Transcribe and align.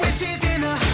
That 0.00 0.87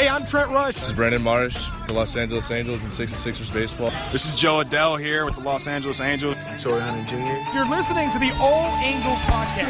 Hey, 0.00 0.08
I'm 0.08 0.24
Trent 0.24 0.50
Rush. 0.50 0.76
This 0.76 0.88
is 0.88 0.94
Brandon 0.94 1.20
Marsh, 1.20 1.68
the 1.86 1.92
Los 1.92 2.16
Angeles 2.16 2.50
Angels 2.50 2.84
and 2.84 2.90
66ers 2.90 3.52
baseball. 3.52 3.92
This 4.12 4.32
is 4.32 4.40
Jo 4.40 4.64
Adell 4.64 4.98
here 4.98 5.26
with 5.26 5.34
the 5.34 5.42
Los 5.42 5.66
Angeles 5.66 6.00
Angels. 6.00 6.36
Torii 6.62 6.80
Hunter 6.80 7.06
Jr. 7.10 7.54
You're 7.54 7.68
listening 7.68 8.08
to 8.08 8.18
the 8.18 8.34
All 8.40 8.74
Angels 8.78 9.18
podcast. 9.28 9.68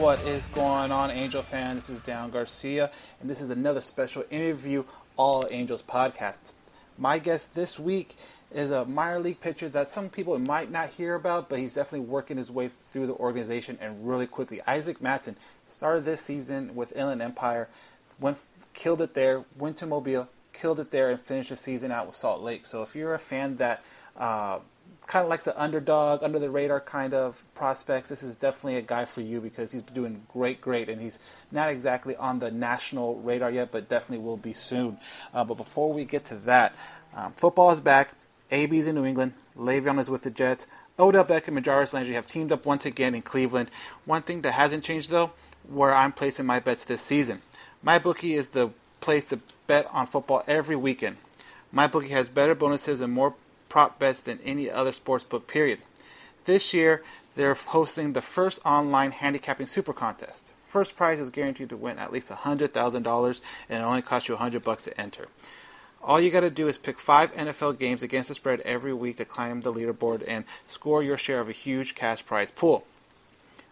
What 0.00 0.20
is 0.20 0.46
going 0.46 0.92
on, 0.92 1.10
Angel 1.10 1.42
fans? 1.42 1.88
This 1.88 1.96
is 1.96 2.02
Dan 2.02 2.30
Garcia, 2.30 2.92
and 3.20 3.28
this 3.28 3.40
is 3.40 3.50
another 3.50 3.80
special 3.80 4.22
interview 4.30 4.84
All 5.16 5.48
Angels 5.50 5.82
podcast. 5.82 6.52
My 6.96 7.18
guest 7.18 7.54
this 7.54 7.78
week 7.78 8.16
is 8.52 8.70
a 8.70 8.84
minor 8.84 9.18
league 9.18 9.40
pitcher 9.40 9.68
that 9.70 9.88
some 9.88 10.08
people 10.08 10.38
might 10.38 10.70
not 10.70 10.88
hear 10.90 11.14
about, 11.14 11.48
but 11.48 11.58
he's 11.58 11.74
definitely 11.74 12.06
working 12.06 12.36
his 12.36 12.50
way 12.50 12.68
through 12.68 13.06
the 13.06 13.14
organization 13.14 13.78
and 13.80 14.06
really 14.06 14.26
quickly. 14.26 14.60
Isaac 14.66 15.00
Mattson 15.00 15.36
started 15.66 16.04
this 16.04 16.22
season 16.22 16.74
with 16.74 16.94
Inland 16.96 17.22
Empire, 17.22 17.68
went 18.20 18.38
killed 18.72 19.00
it 19.00 19.14
there, 19.14 19.44
went 19.58 19.78
to 19.78 19.86
Mobile, 19.86 20.28
killed 20.52 20.80
it 20.80 20.90
there, 20.90 21.10
and 21.10 21.20
finished 21.20 21.50
the 21.50 21.56
season 21.56 21.90
out 21.90 22.06
with 22.06 22.16
Salt 22.16 22.42
Lake. 22.42 22.66
So 22.66 22.82
if 22.82 22.94
you're 22.94 23.14
a 23.14 23.18
fan 23.18 23.56
that 23.56 23.84
uh, 24.16 24.58
kind 25.06 25.22
of 25.22 25.28
likes 25.28 25.44
the 25.44 25.60
underdog, 25.60 26.22
under 26.22 26.38
the 26.38 26.50
radar 26.50 26.80
kind 26.80 27.14
of 27.14 27.44
prospects, 27.54 28.08
this 28.08 28.22
is 28.22 28.36
definitely 28.36 28.76
a 28.76 28.82
guy 28.82 29.06
for 29.06 29.22
you 29.22 29.40
because 29.40 29.72
he's 29.72 29.82
doing 29.82 30.22
great, 30.28 30.60
great, 30.60 30.88
and 30.88 31.00
he's 31.00 31.18
not 31.50 31.70
exactly 31.70 32.14
on 32.16 32.38
the 32.38 32.50
national 32.50 33.16
radar 33.20 33.50
yet, 33.50 33.72
but 33.72 33.88
definitely 33.88 34.24
will 34.24 34.36
be 34.36 34.52
soon. 34.52 34.98
Uh, 35.34 35.44
but 35.44 35.56
before 35.56 35.92
we 35.92 36.04
get 36.04 36.26
to 36.26 36.36
that, 36.36 36.74
um, 37.14 37.32
football 37.32 37.70
is 37.70 37.80
back. 37.80 38.12
AB's 38.50 38.86
in 38.86 38.94
New 38.94 39.04
England. 39.04 39.34
Le'Veon 39.56 39.98
is 39.98 40.10
with 40.10 40.22
the 40.22 40.30
Jets. 40.30 40.66
Odell 40.98 41.24
Beckham 41.24 41.56
and 41.56 41.64
Jarvis 41.64 41.92
Landry 41.92 42.14
have 42.14 42.26
teamed 42.26 42.52
up 42.52 42.64
once 42.64 42.86
again 42.86 43.14
in 43.14 43.22
Cleveland. 43.22 43.70
One 44.04 44.22
thing 44.22 44.42
that 44.42 44.52
hasn't 44.52 44.84
changed 44.84 45.10
though, 45.10 45.32
where 45.68 45.94
I'm 45.94 46.12
placing 46.12 46.46
my 46.46 46.60
bets 46.60 46.84
this 46.84 47.02
season. 47.02 47.42
My 47.82 47.98
bookie 47.98 48.34
is 48.34 48.50
the 48.50 48.70
place 49.00 49.26
to 49.26 49.40
bet 49.66 49.86
on 49.92 50.06
football 50.06 50.44
every 50.46 50.76
weekend. 50.76 51.16
My 51.72 51.86
bookie 51.86 52.08
has 52.08 52.28
better 52.28 52.54
bonuses 52.54 53.00
and 53.00 53.12
more 53.12 53.34
prop 53.68 53.98
bets 53.98 54.20
than 54.20 54.40
any 54.44 54.70
other 54.70 54.92
sports 54.92 55.24
book. 55.24 55.46
Period. 55.46 55.80
This 56.44 56.72
year, 56.72 57.02
they're 57.34 57.54
hosting 57.54 58.12
the 58.12 58.22
first 58.22 58.60
online 58.64 59.10
handicapping 59.10 59.66
super 59.66 59.92
contest. 59.92 60.52
First 60.66 60.96
prize 60.96 61.18
is 61.20 61.30
guaranteed 61.30 61.68
to 61.68 61.76
win 61.76 61.98
at 61.98 62.12
least 62.12 62.28
$100,000 62.28 63.40
and 63.68 63.82
it 63.82 63.84
only 63.84 64.02
costs 64.02 64.28
you 64.28 64.34
100 64.34 64.62
bucks 64.62 64.84
to 64.84 65.00
enter. 65.00 65.28
All 66.06 66.20
you 66.20 66.30
got 66.30 66.42
to 66.42 66.50
do 66.50 66.68
is 66.68 66.78
pick 66.78 67.00
five 67.00 67.32
NFL 67.32 67.80
games 67.80 68.00
against 68.00 68.28
the 68.28 68.36
spread 68.36 68.60
every 68.60 68.94
week 68.94 69.16
to 69.16 69.24
climb 69.24 69.62
the 69.62 69.72
leaderboard 69.72 70.22
and 70.28 70.44
score 70.64 71.02
your 71.02 71.18
share 71.18 71.40
of 71.40 71.48
a 71.48 71.52
huge 71.52 71.96
cash 71.96 72.24
prize 72.24 72.52
pool. 72.52 72.84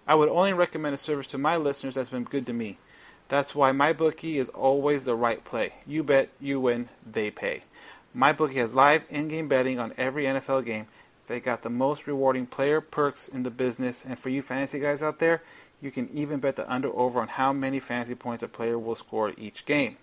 I 0.04 0.16
would 0.16 0.28
only 0.28 0.52
recommend 0.52 0.96
a 0.96 0.98
service 0.98 1.28
to 1.28 1.38
my 1.38 1.56
listeners 1.56 1.94
that's 1.94 2.10
been 2.10 2.24
good 2.24 2.44
to 2.46 2.52
me. 2.52 2.78
That's 3.28 3.54
why 3.54 3.70
my 3.70 3.92
bookie 3.92 4.38
is 4.38 4.48
always 4.48 5.04
the 5.04 5.14
right 5.14 5.44
play. 5.44 5.74
You 5.86 6.02
bet, 6.02 6.28
you 6.40 6.58
win, 6.58 6.88
they 7.08 7.30
pay. 7.30 7.60
My 8.12 8.32
bookie 8.32 8.58
has 8.58 8.74
live 8.74 9.04
in-game 9.08 9.46
betting 9.46 9.78
on 9.78 9.94
every 9.96 10.24
NFL 10.24 10.64
game. 10.64 10.88
They 11.28 11.38
got 11.38 11.62
the 11.62 11.70
most 11.70 12.08
rewarding 12.08 12.46
player 12.46 12.80
perks 12.80 13.28
in 13.28 13.44
the 13.44 13.50
business, 13.50 14.04
and 14.04 14.18
for 14.18 14.28
you 14.28 14.42
fantasy 14.42 14.80
guys 14.80 15.04
out 15.04 15.20
there, 15.20 15.40
you 15.80 15.92
can 15.92 16.08
even 16.10 16.40
bet 16.40 16.56
the 16.56 16.68
under 16.70 16.88
over 16.88 17.20
on 17.20 17.28
how 17.28 17.52
many 17.52 17.78
fantasy 17.78 18.16
points 18.16 18.42
a 18.42 18.48
player 18.48 18.76
will 18.76 18.96
score 18.96 19.32
each 19.38 19.66
game. 19.66 19.98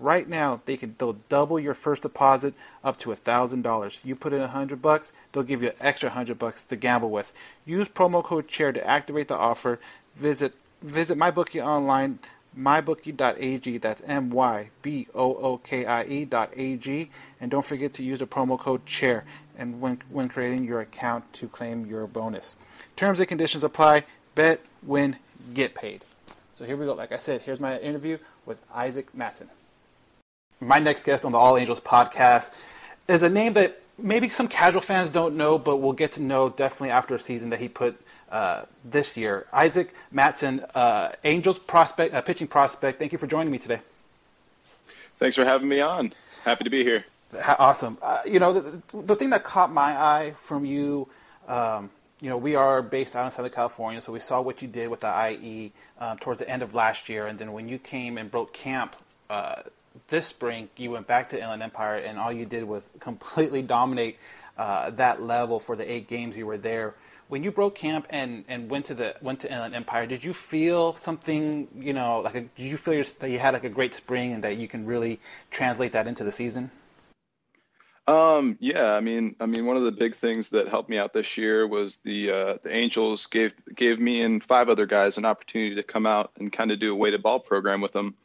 Right 0.00 0.26
now, 0.26 0.62
they 0.64 0.78
can 0.78 0.94
they'll 0.96 1.18
double 1.28 1.60
your 1.60 1.74
first 1.74 2.02
deposit 2.02 2.54
up 2.82 2.98
to 3.00 3.14
thousand 3.14 3.60
dollars. 3.62 4.00
You 4.02 4.16
put 4.16 4.32
in 4.32 4.40
a 4.40 4.48
hundred 4.48 4.80
bucks, 4.80 5.12
they'll 5.30 5.42
give 5.42 5.62
you 5.62 5.68
an 5.68 5.74
extra 5.78 6.08
hundred 6.08 6.38
bucks 6.38 6.64
to 6.64 6.76
gamble 6.76 7.10
with. 7.10 7.34
Use 7.66 7.86
promo 7.86 8.24
code 8.24 8.48
chair 8.48 8.72
to 8.72 8.86
activate 8.86 9.28
the 9.28 9.36
offer. 9.36 9.78
Visit 10.16 10.54
visit 10.80 11.18
MyBookie 11.18 11.62
online, 11.62 12.18
mybookie.ag. 12.58 13.76
That's 13.76 14.00
m 14.06 14.30
y 14.30 14.70
b 14.80 15.06
o 15.14 15.34
o 15.34 15.58
k 15.58 15.84
i 15.84 16.04
e 16.04 16.24
dot 16.24 16.54
a 16.56 16.76
g. 16.76 17.10
And 17.38 17.50
don't 17.50 17.64
forget 17.64 17.92
to 17.94 18.02
use 18.02 18.20
the 18.20 18.26
promo 18.26 18.58
code 18.58 18.86
chair 18.86 19.24
and 19.58 19.82
when 19.82 20.00
when 20.08 20.30
creating 20.30 20.64
your 20.64 20.80
account 20.80 21.30
to 21.34 21.46
claim 21.46 21.84
your 21.84 22.06
bonus. 22.06 22.56
Terms 22.96 23.20
and 23.20 23.28
conditions 23.28 23.62
apply. 23.62 24.04
Bet, 24.34 24.60
win, 24.82 25.16
get 25.52 25.74
paid. 25.74 26.06
So 26.54 26.64
here 26.64 26.78
we 26.78 26.86
go. 26.86 26.94
Like 26.94 27.12
I 27.12 27.18
said, 27.18 27.42
here's 27.42 27.60
my 27.60 27.78
interview 27.78 28.16
with 28.46 28.62
Isaac 28.72 29.14
Mattson. 29.14 29.48
My 30.60 30.78
next 30.78 31.04
guest 31.04 31.24
on 31.24 31.32
the 31.32 31.38
All 31.38 31.56
Angels 31.56 31.80
podcast 31.80 32.54
is 33.08 33.22
a 33.22 33.30
name 33.30 33.54
that 33.54 33.80
maybe 33.98 34.28
some 34.28 34.46
casual 34.46 34.82
fans 34.82 35.10
don't 35.10 35.36
know, 35.36 35.58
but 35.58 35.78
we'll 35.78 35.94
get 35.94 36.12
to 36.12 36.22
know 36.22 36.50
definitely 36.50 36.90
after 36.90 37.14
a 37.14 37.18
season 37.18 37.50
that 37.50 37.60
he 37.60 37.68
put 37.68 37.98
uh, 38.30 38.64
this 38.84 39.16
year. 39.16 39.46
Isaac 39.54 39.94
Mattson, 40.14 40.68
uh, 40.74 41.12
Angels 41.24 41.58
prospect, 41.58 42.12
uh, 42.12 42.20
pitching 42.20 42.46
prospect. 42.46 42.98
Thank 42.98 43.12
you 43.12 43.18
for 43.18 43.26
joining 43.26 43.50
me 43.50 43.58
today. 43.58 43.80
Thanks 45.16 45.36
for 45.36 45.44
having 45.44 45.68
me 45.68 45.80
on. 45.80 46.12
Happy 46.44 46.64
to 46.64 46.70
be 46.70 46.84
here. 46.84 47.04
Awesome. 47.58 47.96
Uh, 48.02 48.20
you 48.26 48.38
know, 48.38 48.52
the, 48.52 48.82
the 48.92 49.16
thing 49.16 49.30
that 49.30 49.44
caught 49.44 49.72
my 49.72 49.96
eye 49.96 50.32
from 50.36 50.66
you, 50.66 51.08
um, 51.48 51.88
you 52.20 52.28
know, 52.28 52.36
we 52.36 52.54
are 52.54 52.82
based 52.82 53.16
out 53.16 53.24
in 53.24 53.30
Southern 53.30 53.50
California, 53.50 54.00
so 54.02 54.12
we 54.12 54.20
saw 54.20 54.42
what 54.42 54.60
you 54.60 54.68
did 54.68 54.90
with 54.90 55.00
the 55.00 55.30
IE 55.30 55.72
um, 55.98 56.18
towards 56.18 56.40
the 56.40 56.48
end 56.48 56.62
of 56.62 56.74
last 56.74 57.08
year, 57.08 57.26
and 57.26 57.38
then 57.38 57.52
when 57.52 57.68
you 57.68 57.78
came 57.78 58.18
and 58.18 58.30
broke 58.30 58.52
camp 58.52 58.94
uh, 59.30 59.62
this 60.08 60.26
spring, 60.26 60.68
you 60.76 60.90
went 60.90 61.06
back 61.06 61.30
to 61.30 61.40
Inland 61.40 61.62
Empire, 61.62 61.96
and 61.96 62.18
all 62.18 62.32
you 62.32 62.46
did 62.46 62.64
was 62.64 62.92
completely 63.00 63.62
dominate 63.62 64.18
uh, 64.56 64.90
that 64.90 65.22
level 65.22 65.58
for 65.58 65.76
the 65.76 65.90
eight 65.90 66.08
games 66.08 66.36
you 66.36 66.46
were 66.46 66.58
there. 66.58 66.94
When 67.28 67.42
you 67.42 67.52
broke 67.52 67.76
camp 67.76 68.06
and, 68.10 68.44
and 68.48 68.68
went 68.68 68.86
to 68.86 68.94
the 68.94 69.14
went 69.20 69.40
to 69.40 69.52
Inland 69.52 69.74
Empire, 69.74 70.06
did 70.06 70.24
you 70.24 70.32
feel 70.32 70.94
something? 70.96 71.68
You 71.76 71.92
know, 71.92 72.20
like 72.20 72.34
a, 72.34 72.40
did 72.40 72.66
you 72.66 72.76
feel 72.76 73.04
that 73.20 73.30
you 73.30 73.38
had 73.38 73.54
like 73.54 73.64
a 73.64 73.68
great 73.68 73.94
spring 73.94 74.32
and 74.32 74.42
that 74.42 74.56
you 74.56 74.66
can 74.66 74.84
really 74.84 75.20
translate 75.50 75.92
that 75.92 76.08
into 76.08 76.24
the 76.24 76.32
season? 76.32 76.70
Um, 78.08 78.56
yeah, 78.58 78.86
I 78.94 79.00
mean, 79.00 79.36
I 79.38 79.46
mean, 79.46 79.66
one 79.66 79.76
of 79.76 79.84
the 79.84 79.92
big 79.92 80.16
things 80.16 80.48
that 80.48 80.66
helped 80.66 80.90
me 80.90 80.98
out 80.98 81.12
this 81.12 81.36
year 81.36 81.66
was 81.68 81.98
the 81.98 82.30
uh, 82.30 82.54
the 82.64 82.74
Angels 82.74 83.26
gave 83.26 83.54
gave 83.76 84.00
me 84.00 84.22
and 84.22 84.42
five 84.42 84.68
other 84.68 84.86
guys 84.86 85.16
an 85.16 85.24
opportunity 85.24 85.76
to 85.76 85.84
come 85.84 86.06
out 86.06 86.32
and 86.40 86.52
kind 86.52 86.72
of 86.72 86.80
do 86.80 86.92
a 86.92 86.94
weighted 86.96 87.22
ball 87.22 87.38
program 87.38 87.80
with 87.80 87.92
them. 87.92 88.16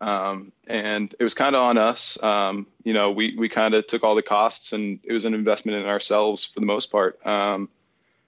Um, 0.00 0.52
and 0.66 1.14
it 1.18 1.22
was 1.22 1.34
kind 1.34 1.54
of 1.54 1.62
on 1.62 1.78
us. 1.78 2.22
Um, 2.22 2.66
you 2.82 2.92
know, 2.92 3.12
we, 3.12 3.36
we 3.36 3.48
kind 3.48 3.74
of 3.74 3.86
took 3.86 4.04
all 4.04 4.14
the 4.14 4.22
costs 4.22 4.72
and 4.72 5.00
it 5.04 5.12
was 5.12 5.24
an 5.24 5.34
investment 5.34 5.78
in 5.78 5.86
ourselves 5.86 6.44
for 6.44 6.60
the 6.60 6.66
most 6.66 6.90
part. 6.90 7.24
Um, 7.26 7.68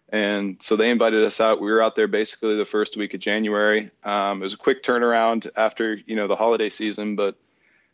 and 0.08 0.62
so 0.62 0.76
they 0.76 0.90
invited 0.90 1.24
us 1.24 1.40
out. 1.40 1.60
We 1.60 1.70
were 1.70 1.82
out 1.82 1.96
there 1.96 2.06
basically 2.06 2.56
the 2.56 2.64
first 2.64 2.96
week 2.96 3.14
of 3.14 3.20
January. 3.20 3.90
Um, 4.04 4.40
it 4.40 4.44
was 4.44 4.54
a 4.54 4.58
quick 4.58 4.82
turnaround 4.82 5.50
after, 5.56 5.94
you 5.94 6.14
know, 6.14 6.28
the 6.28 6.36
holiday 6.36 6.70
season, 6.70 7.16
but 7.16 7.36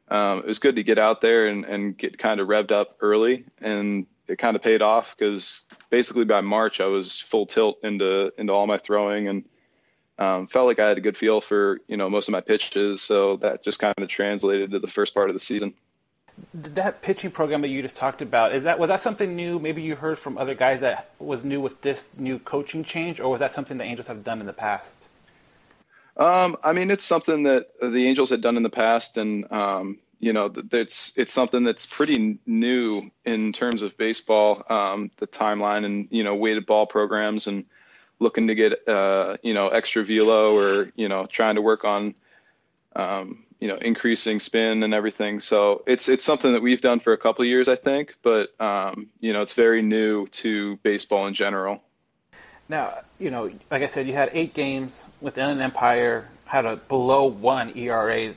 um, 0.08 0.40
it 0.40 0.46
was 0.46 0.58
good 0.58 0.76
to 0.76 0.82
get 0.82 0.98
out 0.98 1.22
there 1.22 1.46
and, 1.46 1.64
and 1.64 1.96
get 1.96 2.18
kind 2.18 2.38
of 2.40 2.48
revved 2.48 2.70
up 2.70 2.98
early. 3.00 3.46
And 3.60 4.06
it 4.28 4.36
kind 4.38 4.56
of 4.56 4.62
paid 4.62 4.82
off 4.82 5.16
because 5.16 5.62
basically 5.88 6.24
by 6.24 6.42
March 6.42 6.80
I 6.80 6.86
was 6.86 7.18
full 7.18 7.46
tilt 7.46 7.78
into, 7.82 8.30
into 8.36 8.52
all 8.52 8.66
my 8.66 8.78
throwing 8.78 9.28
and, 9.28 9.44
um, 10.18 10.46
felt 10.46 10.66
like 10.66 10.78
I 10.78 10.88
had 10.88 10.98
a 10.98 11.00
good 11.00 11.16
feel 11.16 11.40
for 11.40 11.80
you 11.88 11.96
know 11.96 12.08
most 12.10 12.28
of 12.28 12.32
my 12.32 12.40
pitches, 12.40 13.02
so 13.02 13.36
that 13.38 13.62
just 13.62 13.78
kind 13.78 13.94
of 13.98 14.08
translated 14.08 14.70
to 14.72 14.78
the 14.78 14.86
first 14.86 15.14
part 15.14 15.30
of 15.30 15.34
the 15.34 15.40
season. 15.40 15.74
That 16.54 17.02
pitching 17.02 17.30
program 17.30 17.60
that 17.60 17.68
you 17.68 17.82
just 17.82 17.96
talked 17.96 18.22
about 18.22 18.54
is 18.54 18.64
that 18.64 18.78
was 18.78 18.88
that 18.88 19.00
something 19.00 19.36
new? 19.36 19.58
Maybe 19.58 19.82
you 19.82 19.96
heard 19.96 20.18
from 20.18 20.38
other 20.38 20.54
guys 20.54 20.80
that 20.80 21.10
was 21.18 21.44
new 21.44 21.60
with 21.60 21.80
this 21.82 22.08
new 22.16 22.38
coaching 22.38 22.84
change, 22.84 23.20
or 23.20 23.28
was 23.30 23.40
that 23.40 23.52
something 23.52 23.78
the 23.78 23.84
Angels 23.84 24.06
have 24.08 24.24
done 24.24 24.40
in 24.40 24.46
the 24.46 24.52
past? 24.52 24.98
Um, 26.16 26.56
I 26.62 26.72
mean, 26.72 26.90
it's 26.90 27.04
something 27.04 27.44
that 27.44 27.68
the 27.80 28.06
Angels 28.06 28.30
had 28.30 28.42
done 28.42 28.56
in 28.56 28.62
the 28.62 28.70
past, 28.70 29.16
and 29.18 29.50
um, 29.50 29.98
you 30.20 30.32
know, 30.32 30.52
it's 30.72 31.18
it's 31.18 31.32
something 31.32 31.64
that's 31.64 31.86
pretty 31.86 32.38
new 32.46 33.10
in 33.24 33.52
terms 33.52 33.82
of 33.82 33.96
baseball, 33.96 34.62
um, 34.68 35.10
the 35.16 35.26
timeline 35.26 35.84
and 35.84 36.08
you 36.10 36.22
know 36.22 36.34
weighted 36.34 36.66
ball 36.66 36.86
programs 36.86 37.46
and 37.46 37.64
looking 38.22 38.46
to 38.46 38.54
get 38.54 38.88
uh, 38.88 39.36
you 39.42 39.52
know 39.54 39.68
extra 39.68 40.04
velo 40.04 40.56
or 40.56 40.90
you 40.96 41.08
know 41.08 41.26
trying 41.26 41.56
to 41.56 41.62
work 41.62 41.84
on 41.84 42.14
um, 42.96 43.44
you 43.60 43.68
know 43.68 43.76
increasing 43.76 44.40
spin 44.40 44.82
and 44.82 44.94
everything. 44.94 45.40
So 45.40 45.82
it's 45.86 46.08
it's 46.08 46.24
something 46.24 46.52
that 46.52 46.62
we've 46.62 46.80
done 46.80 47.00
for 47.00 47.12
a 47.12 47.18
couple 47.18 47.44
years, 47.44 47.68
I 47.68 47.76
think, 47.76 48.14
but 48.22 48.58
um, 48.60 49.08
you 49.20 49.32
know 49.32 49.42
it's 49.42 49.52
very 49.52 49.82
new 49.82 50.26
to 50.28 50.76
baseball 50.78 51.26
in 51.26 51.34
general. 51.34 51.82
Now, 52.68 52.94
you 53.18 53.30
know, 53.30 53.50
like 53.70 53.82
I 53.82 53.86
said, 53.86 54.06
you 54.06 54.14
had 54.14 54.30
eight 54.32 54.54
games 54.54 55.04
with 55.20 55.36
Inland 55.36 55.60
Empire, 55.60 56.28
had 56.46 56.64
a 56.64 56.76
below 56.76 57.26
one 57.26 57.76
ERA 57.76 58.34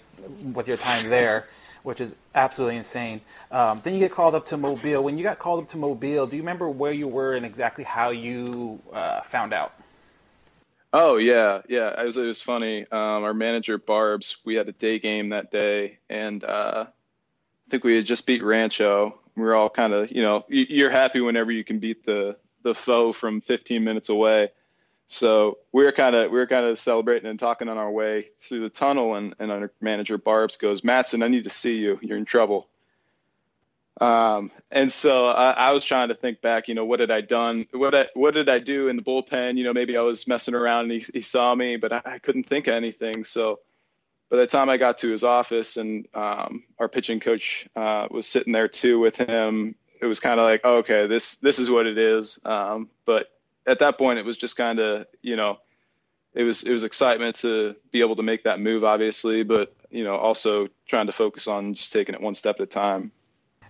with 0.54 0.68
your 0.68 0.78
time 0.78 1.10
there, 1.10 1.48
which 1.86 2.02
is 2.02 2.16
absolutely 2.34 2.78
insane. 2.78 3.22
Um, 3.52 3.80
then 3.84 3.94
you 3.94 4.00
get 4.00 4.12
called 4.12 4.34
up 4.34 4.46
to 4.46 4.58
Mobile. 4.58 5.04
When 5.04 5.20
you 5.20 5.24
got 5.24 5.38
called 5.38 5.64
up 5.64 5.70
to 5.70 5.78
Mobile, 5.78 6.26
do 6.26 6.36
you 6.36 6.42
remember 6.42 6.68
where 6.68 6.92
you 6.92 7.08
were 7.08 7.36
and 7.36 7.46
exactly 7.46 7.84
how 7.84 8.10
you 8.10 8.82
uh, 8.92 9.22
found 9.22 9.54
out? 9.54 9.72
Oh 10.92 11.18
yeah, 11.18 11.62
yeah. 11.70 12.02
It 12.02 12.04
was 12.04 12.18
it 12.18 12.26
was 12.26 12.42
funny. 12.42 12.82
Um, 12.92 13.24
our 13.24 13.34
manager 13.34 13.78
Barb's, 13.78 14.38
we 14.46 14.56
had 14.56 14.68
a 14.68 14.72
day 14.72 14.98
game 14.98 15.30
that 15.30 15.52
day, 15.52 16.00
and 16.10 16.44
uh, 16.44 16.86
I 16.88 17.70
think 17.70 17.84
we 17.84 17.96
had 17.98 18.06
just 18.06 18.26
beat 18.26 18.44
Rancho. 18.44 19.20
We 19.36 19.44
were 19.44 19.54
all 19.54 19.70
kind 19.70 19.94
of, 19.94 20.12
you 20.12 20.24
know, 20.24 20.46
you're 20.48 20.90
happy 20.90 21.22
whenever 21.22 21.52
you 21.52 21.64
can 21.64 21.78
beat 21.78 22.04
the 22.06 22.38
the 22.64 22.74
foe 22.74 23.14
from 23.14 23.42
15 23.42 23.84
minutes 23.84 24.10
away. 24.10 24.50
So 25.08 25.60
we 25.72 25.84
were 25.84 25.92
kind 25.92 26.16
of 26.16 26.32
we 26.32 26.38
were 26.38 26.48
kind 26.48 26.66
of 26.66 26.80
celebrating 26.80 27.30
and 27.30 27.40
talking 27.40 27.70
on 27.70 27.78
our 27.78 27.92
way 27.92 28.30
through 28.42 28.62
the 28.62 28.70
tunnel, 28.70 29.16
and, 29.16 29.36
and 29.40 29.52
our 29.52 29.72
manager 29.80 30.18
Barb's 30.18 30.58
goes, 30.58 30.82
Mattson, 30.82 31.24
I 31.24 31.28
need 31.28 31.44
to 31.44 31.50
see 31.50 31.78
you. 31.78 32.00
You're 32.02 32.18
in 32.18 32.26
trouble. 32.26 32.68
Um, 34.02 34.52
and 34.72 34.92
so 34.92 35.28
I, 35.28 35.52
I, 35.52 35.72
was 35.72 35.86
trying 35.86 36.10
to 36.10 36.16
think 36.16 36.42
back, 36.42 36.68
you 36.68 36.76
know, 36.76 36.84
what 36.84 37.00
had 37.00 37.12
I 37.12 37.22
done? 37.22 37.66
What 37.72 37.96
I, 37.96 38.08
what 38.14 38.34
did 38.34 38.50
I 38.50 38.60
do 38.60 38.90
in 38.90 38.98
the 38.98 39.02
bullpen? 39.02 39.58
You 39.58 39.64
know, 39.64 39.72
maybe 39.72 39.96
I 39.96 40.02
was 40.02 40.28
messing 40.28 40.54
around 40.54 40.92
and 40.92 40.92
he, 40.92 41.06
he 41.14 41.22
saw 41.22 41.56
me, 41.56 41.78
but 41.78 41.94
I, 41.94 42.02
I, 42.04 42.20
couldn't 42.20 42.44
think 42.44 42.68
of 42.68 42.74
anything. 42.74 43.24
So 43.24 43.60
by 44.30 44.36
the 44.36 44.48
time 44.48 44.68
I 44.68 44.76
got 44.76 44.98
to 44.98 45.10
his 45.10 45.24
office 45.24 45.78
and 45.78 46.10
um, 46.14 46.64
our 46.78 46.90
pitching 46.90 47.22
coach 47.22 47.70
uh, 47.74 48.08
was 48.12 48.28
sitting 48.28 48.52
there 48.52 48.68
too 48.68 49.00
with 49.00 49.16
him, 49.16 49.76
it 50.02 50.08
was 50.08 50.20
kind 50.20 50.42
of 50.42 50.44
like, 50.44 50.66
okay, 50.66 51.08
this 51.08 51.38
this 51.38 51.58
is 51.58 51.70
what 51.70 51.88
it 51.88 51.98
is. 51.98 52.40
Um, 52.44 52.90
but 53.06 53.30
at 53.68 53.80
that 53.80 53.98
point, 53.98 54.20
it 54.20 54.26
was 54.26 54.38
just 54.38 54.56
kind 54.56 54.80
of, 54.80 55.08
you 55.22 55.36
know, 55.36 55.58
it 56.34 56.44
was 56.44 56.64
it 56.64 56.72
was 56.72 56.84
excitement 56.84 57.38
to 57.38 57.76
be 57.92 58.02
able 58.02 58.18
to 58.18 58.24
make 58.24 58.44
that 58.44 58.60
move, 58.60 58.84
obviously, 58.84 59.44
but 59.44 59.74
you 59.90 60.04
know, 60.04 60.16
also 60.16 60.68
trying 60.88 61.06
to 61.08 61.14
focus 61.14 61.48
on 61.48 61.74
just 61.74 61.94
taking 61.94 62.14
it 62.14 62.22
one 62.22 62.36
step 62.36 62.58
at 62.58 62.64
a 62.64 62.66
time. 62.66 63.12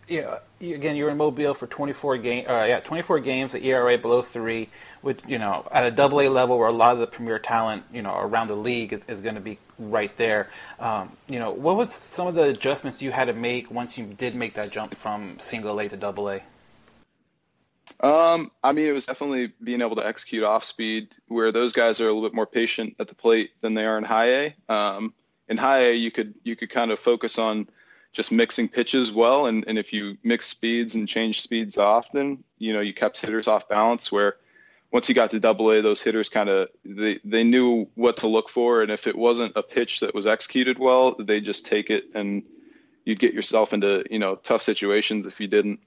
Yeah, 0.08 0.38
again, 0.62 0.96
you're 0.96 1.10
in 1.10 1.18
Mobile 1.18 1.56
for 1.56 1.66
24 1.66 2.18
game, 2.18 2.46
uh, 2.48 2.66
yeah, 2.66 2.80
24 2.80 3.22
games, 3.22 3.54
the 3.54 3.66
ERA 3.66 3.98
below 3.98 4.22
three, 4.22 4.70
with 5.02 5.28
you 5.28 5.40
know 5.40 5.68
at 5.72 5.86
a 5.86 5.92
Double 5.92 6.22
A 6.22 6.30
level 6.30 6.58
where 6.60 6.68
a 6.68 6.74
lot 6.74 6.94
of 6.94 7.00
the 7.00 7.08
premier 7.08 7.40
talent, 7.40 7.84
you 7.92 8.02
know, 8.02 8.16
around 8.16 8.48
the 8.48 8.56
league 8.56 8.94
is, 8.94 9.06
is 9.06 9.22
going 9.22 9.36
to 9.36 9.42
be 9.42 9.58
right 9.80 10.16
there. 10.18 10.50
Um, 10.80 11.18
you 11.28 11.40
know, 11.40 11.52
what 11.52 11.76
was 11.76 11.94
some 11.94 12.28
of 12.28 12.36
the 12.36 12.44
adjustments 12.44 13.02
you 13.02 13.12
had 13.12 13.26
to 13.26 13.34
make 13.34 13.72
once 13.72 13.98
you 13.98 14.06
did 14.06 14.36
make 14.36 14.56
that 14.56 14.72
jump 14.72 14.96
from 14.96 15.40
Single 15.40 15.80
A 15.80 15.90
to 15.90 15.98
Double 15.98 16.30
A? 16.30 16.42
Um, 18.06 18.52
I 18.64 18.72
mean, 18.72 18.86
it 18.86 18.92
was 18.92 19.08
definitely 19.08 19.52
being 19.64 19.82
able 19.82 19.96
to 19.96 20.06
execute 20.06 20.44
off 20.44 20.64
speed, 20.64 21.08
where 21.28 21.52
those 21.52 21.74
guys 21.74 22.00
are 22.00 22.04
a 22.04 22.14
little 22.14 22.22
bit 22.22 22.36
more 22.36 22.46
patient 22.46 22.96
at 23.00 23.08
the 23.08 23.16
plate 23.16 23.50
than 23.62 23.74
they 23.74 23.84
are 23.84 23.98
in 23.98 24.04
high 24.04 24.30
A. 24.30 24.56
Um, 24.72 25.14
in 25.50 25.58
high 25.58 25.88
A, 25.88 25.94
you 25.94 26.12
could 26.12 26.36
you 26.44 26.56
could 26.56 26.70
kind 26.70 26.92
of 26.92 27.00
focus 27.00 27.40
on 27.40 27.68
just 28.14 28.32
mixing 28.32 28.70
pitches 28.70 29.12
well, 29.12 29.48
and, 29.48 29.66
and 29.68 29.80
if 29.80 29.92
you 29.92 30.18
mix 30.22 30.46
speeds 30.46 30.94
and 30.94 31.08
change 31.08 31.42
speeds 31.42 31.80
often, 31.80 32.44
you 32.60 32.74
know, 32.74 32.80
you 32.80 32.94
kept 32.94 33.18
hitters 33.18 33.48
off 33.48 33.68
balance. 33.68 34.12
Where 34.12 34.36
once 34.92 35.10
you 35.10 35.16
got 35.16 35.32
to 35.32 35.40
Double 35.40 35.72
A, 35.72 35.82
those 35.82 36.00
hitters 36.00 36.30
kind 36.30 36.48
of 36.48 36.70
they 36.86 37.20
they 37.24 37.44
knew 37.44 37.88
what 37.96 38.18
to 38.18 38.28
look 38.28 38.50
for, 38.50 38.84
and 38.84 38.92
if 38.92 39.08
it 39.08 39.18
wasn't 39.18 39.54
a 39.56 39.64
pitch 39.64 40.02
that 40.02 40.14
was 40.14 40.28
executed 40.28 40.78
well, 40.78 41.16
they 41.18 41.42
just 41.42 41.66
take 41.66 41.90
it, 41.90 42.14
and 42.14 42.44
you'd 43.04 43.18
get 43.18 43.34
yourself 43.34 43.74
into 43.74 44.04
you 44.12 44.20
know 44.20 44.36
tough 44.36 44.62
situations 44.62 45.26
if 45.26 45.40
you 45.40 45.48
didn't 45.48 45.80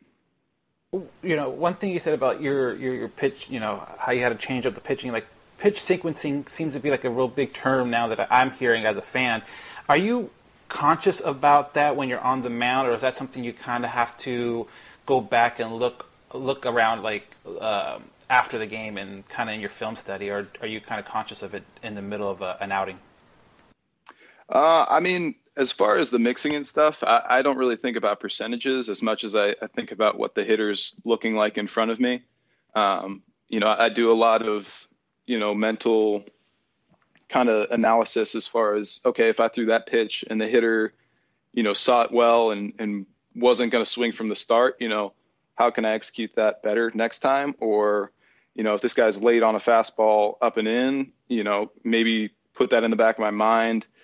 you 0.93 1.37
know, 1.37 1.50
one 1.50 1.75
thing 1.75 1.93
you 1.93 1.99
said 1.99 2.14
about 2.14 2.40
your, 2.40 2.75
your, 2.76 2.94
your 2.94 3.08
pitch, 3.08 3.50
you 3.50 3.61
know, 3.61 3.87
how 3.99 4.12
you 4.12 4.23
had 4.23 4.31
to 4.31 4.46
change 4.46 4.64
up 4.64 4.75
the 4.75 4.81
pitching, 4.81 5.12
like 5.12 5.26
pitch 5.58 5.76
sequencing 5.76 6.49
seems 6.49 6.75
to 6.75 6.81
be 6.81 6.90
like 6.90 7.05
a 7.05 7.11
real 7.11 7.29
big 7.29 7.52
term 7.52 7.90
now 7.90 8.08
that 8.08 8.26
I'm 8.31 8.50
hearing 8.52 8.87
as 8.87 8.96
a 8.96 9.02
fan. 9.02 9.43
Are 9.88 9.96
you 9.96 10.31
conscious 10.69 11.20
about 11.20 11.75
that 11.75 11.96
when 11.96 12.08
you're 12.08 12.20
on 12.20 12.43
the 12.43 12.50
mound, 12.50 12.88
or 12.88 12.94
is 12.94 13.02
that 13.02 13.14
something 13.14 13.44
you 13.44 13.52
kind 13.52 13.85
of 13.85 13.90
have 13.90 14.17
to 14.19 14.67
go 15.06 15.20
back 15.20 15.61
and 15.61 15.73
look 15.73 16.06
look 16.35 16.67
around 16.67 17.02
like 17.02 17.26
uh, 17.58 17.99
after 18.29 18.58
the 18.58 18.67
game 18.67 18.99
and 18.99 19.26
kind 19.31 19.49
of 19.49 19.55
in 19.55 19.61
your 19.61 19.70
film 19.70 19.96
study, 19.96 20.31
or 20.31 20.49
are 20.61 20.67
you 20.67 20.81
kind 20.81 21.00
of 21.00 21.06
conscious 21.06 21.43
of 21.43 21.55
it 21.55 21.64
in 21.82 21.94
the 21.94 22.02
middle 22.02 22.31
of 22.31 22.43
a, 22.43 22.56
an 22.61 22.70
outing? 22.70 22.99
Uh, 24.49 24.87
I 24.88 25.00
mean, 25.00 25.35
as 25.59 25.73
far 25.73 25.97
as 25.97 26.11
the 26.11 26.21
mixing 26.21 26.55
and 26.55 26.65
stuff, 26.65 27.03
I, 27.03 27.23
I 27.29 27.43
don't 27.43 27.59
really 27.59 27.77
think 27.77 27.97
about 27.97 28.21
percentages 28.21 28.89
as 28.89 29.03
much 29.03 29.25
as 29.25 29.35
I, 29.35 29.57
I, 29.61 29.67
think 29.67 29.91
about 29.91 30.17
what 30.17 30.37
the 30.37 30.45
hitter's 30.45 30.95
looking 31.05 31.35
like 31.35 31.59
in 31.59 31.67
front 31.67 31.91
of 31.91 31.99
me. 31.99 32.23
Um, 32.77 33.25
you 33.49 33.59
know, 33.59 33.75
I 33.77 33.89
do 33.89 34.13
a 34.13 34.15
lot 34.15 34.47
of, 34.47 34.87
you 35.27 35.41
know, 35.41 35.57
mental 35.57 36.25
kind 37.29 37.49
of 37.49 37.73
analysis 37.73 38.37
as 38.37 38.47
far 38.47 38.77
as, 38.77 39.01
okay, 39.05 39.31
if 39.31 39.41
I 39.41 39.49
threw 39.49 39.67
that 39.67 39.89
pitch 39.89 40.25
and 40.31 40.41
the 40.41 40.47
hitter, 40.47 40.95
you 41.53 41.65
know, 41.65 41.73
saw 41.73 42.03
it 42.03 42.13
well 42.13 42.53
and, 42.53 42.75
and 42.79 43.07
wasn't 43.35 43.73
going 43.73 43.85
to 43.85 43.91
swing 43.91 44.13
from 44.13 44.29
the 44.29 44.37
start, 44.37 44.77
you 44.79 44.89
know, 44.89 45.13
how 45.57 45.71
can 45.73 45.85
I 45.85 45.91
execute 45.95 46.37
that 46.37 46.63
better 46.63 46.93
next 46.95 47.19
time? 47.19 47.57
Or, 47.59 48.13
you 48.55 48.63
know, 48.63 48.75
if 48.75 48.81
this 48.81 48.95
guy's 48.95 49.21
late 49.21 49.43
on 49.43 49.57
a 49.57 49.59
fastball 49.59 50.37
up 50.41 50.57
and 50.57 50.69
in, 50.69 51.13
you 51.27 51.43
know, 51.43 51.73
maybe 51.83 52.31
put 52.55 52.71
that 52.71 52.85
in 52.85 52.93
the 52.93 52.97
back 52.97 53.17
of 53.17 53.23
my 53.23 53.33
mind– 53.33 53.89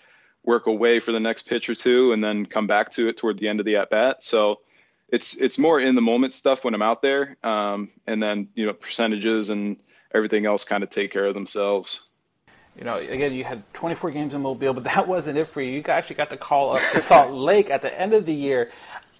work 0.45 0.67
away 0.67 1.01
for 1.01 1.13
the 1.13 1.21
next 1.21 1.49
pitch 1.49 1.69
or 1.69 1.75
two 1.75 2.13
and 2.13 2.23
then 2.23 2.47
come 2.47 2.67
back 2.67 2.93
to 2.93 3.09
it 3.09 3.17
toward 3.17 3.39
the 3.39 3.49
end 3.49 3.61
of 3.61 3.67
the 3.67 3.77
at 3.77 3.91
bat. 3.91 4.23
So 4.23 4.61
it's 5.09 5.37
it's 5.37 5.59
more 5.59 5.79
in 5.81 5.95
the 5.95 6.03
moment 6.03 6.33
stuff 6.33 6.65
when 6.65 6.75
I'm 6.75 6.83
out 6.83 7.03
there, 7.03 7.37
um, 7.43 7.91
and 8.07 8.23
then 8.23 8.49
you 8.55 8.67
know 8.67 8.73
percentages 8.73 9.51
and 9.51 9.77
everything 10.15 10.47
else 10.47 10.65
kind 10.65 10.83
of 10.83 10.91
take 10.91 11.13
care 11.13 11.27
of 11.27 11.35
themselves. 11.35 12.01
You 12.77 12.85
know, 12.85 12.97
again, 12.97 13.33
you 13.33 13.45
had 13.45 13.63
24 13.75 14.11
games 14.11 14.35
in 14.35 14.43
Mobile, 14.43 14.73
but 14.73 14.85
that 14.85 15.07
wasn't 15.15 15.39
it 15.39 15.47
for 15.47 15.61
you. 15.61 15.73
You 15.73 15.83
actually 15.87 16.17
got 16.17 16.31
to 16.31 16.37
call 16.37 16.77
up 16.77 16.83
to 16.93 17.03
Salt 17.03 17.31
Lake 17.33 17.71
at 17.71 17.83
the 17.83 18.01
end 18.01 18.15
of 18.15 18.27
the 18.27 18.35
year. 18.35 18.71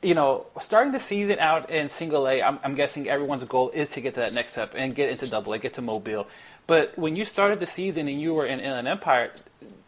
You 0.03 0.15
know, 0.15 0.47
starting 0.61 0.93
the 0.93 1.01
season 1.01 1.39
out 1.39 1.71
in 1.71 1.89
Single 1.89 2.29
A, 2.29 2.43
I'm, 2.43 2.59
I'm 2.63 2.75
guessing 2.75 3.09
everyone's 3.09 3.45
goal 3.45 3.71
is 3.71 3.91
to 3.91 4.01
get 4.01 4.15
to 4.15 4.21
that 4.21 4.35
next 4.35 4.53
step 4.53 4.75
and 4.77 4.95
get 4.95 5.09
into 5.09 5.27
Double 5.27 5.53
A, 5.55 5.59
get 5.59 5.75
to 5.75 5.83
Mobile. 5.83 6.27
But 6.67 6.97
when 6.97 7.17
you 7.17 7.25
started 7.25 7.59
the 7.59 7.67
season 7.67 8.09
and 8.09 8.21
you 8.21 8.35
were 8.35 8.47
in 8.47 8.61
Inland 8.61 8.89
Empire, 8.89 9.31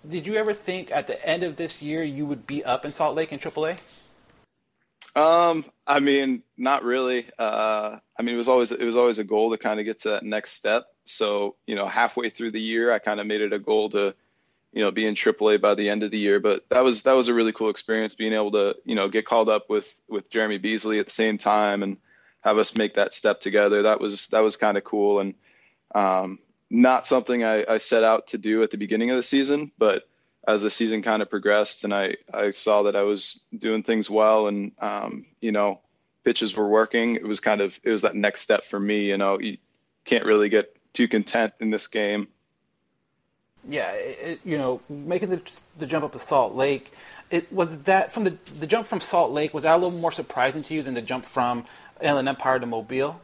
did 0.09 0.27
you 0.27 0.35
ever 0.35 0.53
think 0.53 0.91
at 0.91 1.07
the 1.07 1.25
end 1.27 1.43
of 1.43 1.57
this 1.57 1.81
year 1.81 2.03
you 2.03 2.27
would 2.27 2.47
be 2.47 2.65
up 2.65 2.85
in 2.85 2.93
Salt 2.93 3.17
Lake 3.17 3.33
in 3.33 3.39
AAA? 3.39 3.79
Um, 5.17 5.65
I 5.87 6.01
mean, 6.01 6.43
not 6.59 6.85
really. 6.85 7.27
Uh, 7.39 7.97
I 8.19 8.23
mean, 8.23 8.35
it 8.35 8.39
was 8.39 8.49
always 8.49 8.71
it 8.71 8.85
was 8.85 8.97
always 8.97 9.19
a 9.19 9.25
goal 9.25 9.51
to 9.51 9.59
kind 9.59 9.81
of 9.81 9.87
get 9.87 10.01
to 10.01 10.11
that 10.11 10.23
next 10.23 10.53
step. 10.53 10.89
So, 11.07 11.57
you 11.67 11.75
know, 11.75 11.87
halfway 11.87 12.29
through 12.29 12.51
the 12.51 12.61
year, 12.61 12.93
I 12.93 12.99
kind 12.99 13.19
of 13.19 13.27
made 13.27 13.41
it 13.41 13.55
a 13.55 13.59
goal 13.59 13.89
to, 13.91 14.15
you 14.73 14.83
know, 14.83 14.91
be 14.91 15.07
in 15.07 15.15
AAA 15.15 15.61
by 15.63 15.75
the 15.75 15.89
end 15.89 16.03
of 16.03 16.11
the 16.11 16.19
year. 16.19 16.39
But 16.39 16.69
that 16.69 16.85
was 16.85 17.05
that 17.05 17.15
was 17.15 17.29
a 17.29 17.35
really 17.35 17.53
cool 17.53 17.71
experience, 17.71 18.15
being 18.15 18.35
able 18.35 18.53
to, 18.53 18.77
you 18.85 18.95
know, 18.95 19.09
get 19.09 19.27
called 19.27 19.49
up 19.49 19.71
with 19.71 20.01
with 20.07 20.31
Jeremy 20.31 20.59
Beasley 20.59 20.99
at 20.99 21.07
the 21.07 21.13
same 21.13 21.39
time 21.39 21.83
and 21.83 21.97
have 22.43 22.59
us 22.59 22.77
make 22.77 22.97
that 22.97 23.15
step 23.15 23.41
together. 23.41 23.85
That 23.85 24.01
was 24.01 24.27
that 24.29 24.41
was 24.41 24.57
kind 24.57 24.77
of 24.77 24.85
cool. 24.85 25.21
And 25.21 25.35
um, 25.95 26.41
not 26.71 27.07
something 27.07 27.45
I, 27.45 27.65
I, 27.69 27.77
set 27.77 28.03
out 28.03 28.29
to 28.29 28.39
do 28.39 28.63
at 28.63 28.71
the 28.71 28.77
beginning 28.77 29.11
of 29.11 29.17
the 29.17 29.23
season, 29.23 29.71
but 29.79 30.09
as 30.47 30.63
the 30.63 30.71
season 30.71 31.03
kind 31.03 31.23
of 31.23 31.31
progressed 31.31 31.85
and 31.85 31.95
I, 31.95 32.17
I 32.33 32.51
saw 32.51 32.85
that 32.85 32.97
I 32.97 33.03
was 33.03 33.41
doing 33.57 33.83
things 33.83 34.11
well 34.11 34.49
and, 34.49 34.73
um, 34.81 35.27
you 35.41 35.53
know, 35.53 35.81
pitches 36.25 36.57
were 36.57 36.69
working, 36.69 37.17
it 37.17 37.27
was 37.27 37.41
kind 37.41 37.61
of, 37.61 37.79
it 37.83 37.91
was 37.91 38.03
that 38.03 38.15
next 38.15 38.41
step 38.41 38.65
for 38.65 38.79
me, 38.79 39.07
you 39.07 39.17
know, 39.17 39.39
you 39.39 39.59
can't 40.05 40.25
really 40.25 40.49
get 40.49 40.77
too 40.93 41.09
content 41.09 41.53
in 41.61 41.71
this 41.71 41.87
game. 41.87 42.29
Yeah, 43.69 43.91
it, 43.93 44.41
you 44.45 44.59
know, 44.59 44.81
making 44.89 45.31
the, 45.31 45.43
the 45.79 45.87
jump 45.87 46.05
up 46.05 46.13
to 46.13 46.19
Salt 46.19 46.55
Lake, 46.55 46.93
it 47.31 47.53
was 47.53 47.83
that 47.83 48.13
from 48.13 48.25
the 48.25 48.37
the 48.61 48.67
jump 48.67 48.87
from 48.87 49.01
Salt 49.01 49.33
Lake 49.33 49.53
was 49.53 49.65
that 49.65 49.75
a 49.75 49.79
little 49.79 49.99
more 49.99 50.13
surprising 50.13 50.63
to 50.65 50.75
you 50.75 50.83
than 50.83 50.95
the 50.95 51.03
jump 51.03 51.25
from 51.25 51.65
Inland 52.01 52.29
Empire 52.29 52.61
to 52.61 52.67
Mobile? 52.67 53.21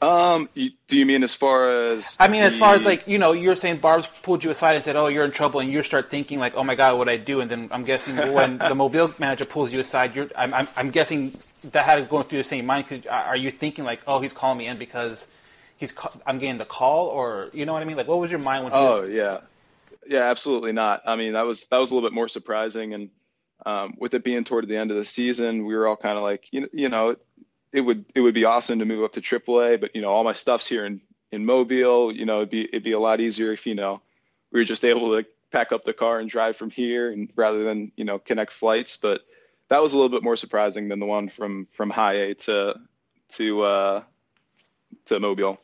Um, 0.00 0.48
do 0.54 0.96
you 0.96 1.04
mean 1.04 1.24
as 1.24 1.34
far 1.34 1.68
as? 1.90 2.16
I 2.20 2.28
mean, 2.28 2.44
as 2.44 2.56
far 2.56 2.76
as 2.76 2.82
like 2.82 3.08
you 3.08 3.18
know, 3.18 3.32
you're 3.32 3.56
saying 3.56 3.78
Barb's 3.78 4.06
pulled 4.22 4.44
you 4.44 4.50
aside 4.50 4.76
and 4.76 4.84
said, 4.84 4.94
"Oh, 4.94 5.08
you're 5.08 5.24
in 5.24 5.32
trouble," 5.32 5.58
and 5.58 5.72
you 5.72 5.82
start 5.82 6.08
thinking 6.08 6.38
like, 6.38 6.54
"Oh 6.54 6.62
my 6.62 6.76
God, 6.76 6.98
what 6.98 7.08
I 7.08 7.16
do?" 7.16 7.40
And 7.40 7.50
then 7.50 7.68
I'm 7.72 7.82
guessing 7.82 8.16
when 8.32 8.58
the 8.58 8.76
mobile 8.76 9.12
manager 9.18 9.44
pulls 9.44 9.72
you 9.72 9.80
aside, 9.80 10.14
you're 10.14 10.30
I'm, 10.36 10.54
I'm, 10.54 10.68
I'm 10.76 10.90
guessing 10.90 11.36
that 11.64 11.84
had 11.84 12.08
going 12.08 12.24
through 12.24 12.38
the 12.38 12.44
same 12.44 12.64
mind. 12.66 12.88
Cause 12.88 13.06
are 13.06 13.36
you 13.36 13.50
thinking 13.50 13.84
like, 13.84 14.00
"Oh, 14.06 14.20
he's 14.20 14.32
calling 14.32 14.58
me 14.58 14.68
in 14.68 14.76
because 14.76 15.26
he's 15.76 15.92
I'm 16.24 16.38
getting 16.38 16.58
the 16.58 16.64
call," 16.64 17.06
or 17.06 17.50
you 17.52 17.66
know 17.66 17.72
what 17.72 17.82
I 17.82 17.84
mean? 17.84 17.96
Like, 17.96 18.06
what 18.06 18.20
was 18.20 18.30
your 18.30 18.40
mind 18.40 18.64
when? 18.64 18.72
oh 18.74 19.00
was... 19.00 19.08
yeah, 19.08 19.38
yeah, 20.06 20.30
absolutely 20.30 20.72
not. 20.72 21.02
I 21.06 21.16
mean, 21.16 21.32
that 21.32 21.44
was 21.44 21.66
that 21.66 21.78
was 21.78 21.90
a 21.90 21.94
little 21.96 22.08
bit 22.08 22.14
more 22.14 22.28
surprising, 22.28 22.94
and 22.94 23.10
um, 23.66 23.94
with 23.98 24.14
it 24.14 24.22
being 24.22 24.44
toward 24.44 24.68
the 24.68 24.76
end 24.76 24.92
of 24.92 24.96
the 24.96 25.04
season, 25.04 25.66
we 25.66 25.74
were 25.74 25.88
all 25.88 25.96
kind 25.96 26.16
of 26.16 26.22
like, 26.22 26.44
you 26.52 26.68
you 26.72 26.88
know, 26.88 27.16
it 27.72 27.80
would 27.80 28.04
it 28.14 28.20
would 28.20 28.34
be 28.34 28.44
awesome 28.44 28.78
to 28.78 28.84
move 28.84 29.04
up 29.04 29.12
to 29.14 29.20
AAA, 29.20 29.80
but 29.80 29.94
you 29.94 30.02
know, 30.02 30.10
all 30.10 30.24
my 30.24 30.32
stuff's 30.32 30.66
here 30.66 30.86
in 30.86 31.00
in 31.30 31.44
Mobile. 31.44 32.12
You 32.12 32.24
know, 32.24 32.38
it'd 32.38 32.50
be 32.50 32.64
it'd 32.64 32.82
be 32.82 32.92
a 32.92 33.00
lot 33.00 33.20
easier 33.20 33.52
if 33.52 33.66
you 33.66 33.74
know 33.74 34.00
we 34.52 34.60
were 34.60 34.64
just 34.64 34.84
able 34.84 35.16
to 35.16 35.26
pack 35.50 35.72
up 35.72 35.84
the 35.84 35.92
car 35.92 36.18
and 36.18 36.28
drive 36.28 36.56
from 36.56 36.70
here, 36.70 37.10
and 37.10 37.30
rather 37.36 37.64
than 37.64 37.92
you 37.96 38.04
know 38.04 38.18
connect 38.18 38.52
flights. 38.52 38.96
But 38.96 39.22
that 39.68 39.82
was 39.82 39.92
a 39.92 39.96
little 39.96 40.10
bit 40.10 40.22
more 40.22 40.36
surprising 40.36 40.88
than 40.88 40.98
the 40.98 41.06
one 41.06 41.28
from 41.28 41.66
from 41.70 41.90
High 41.90 42.14
A 42.14 42.34
to 42.34 42.74
to 43.30 43.62
uh, 43.62 44.02
to 45.06 45.20
Mobile. 45.20 45.60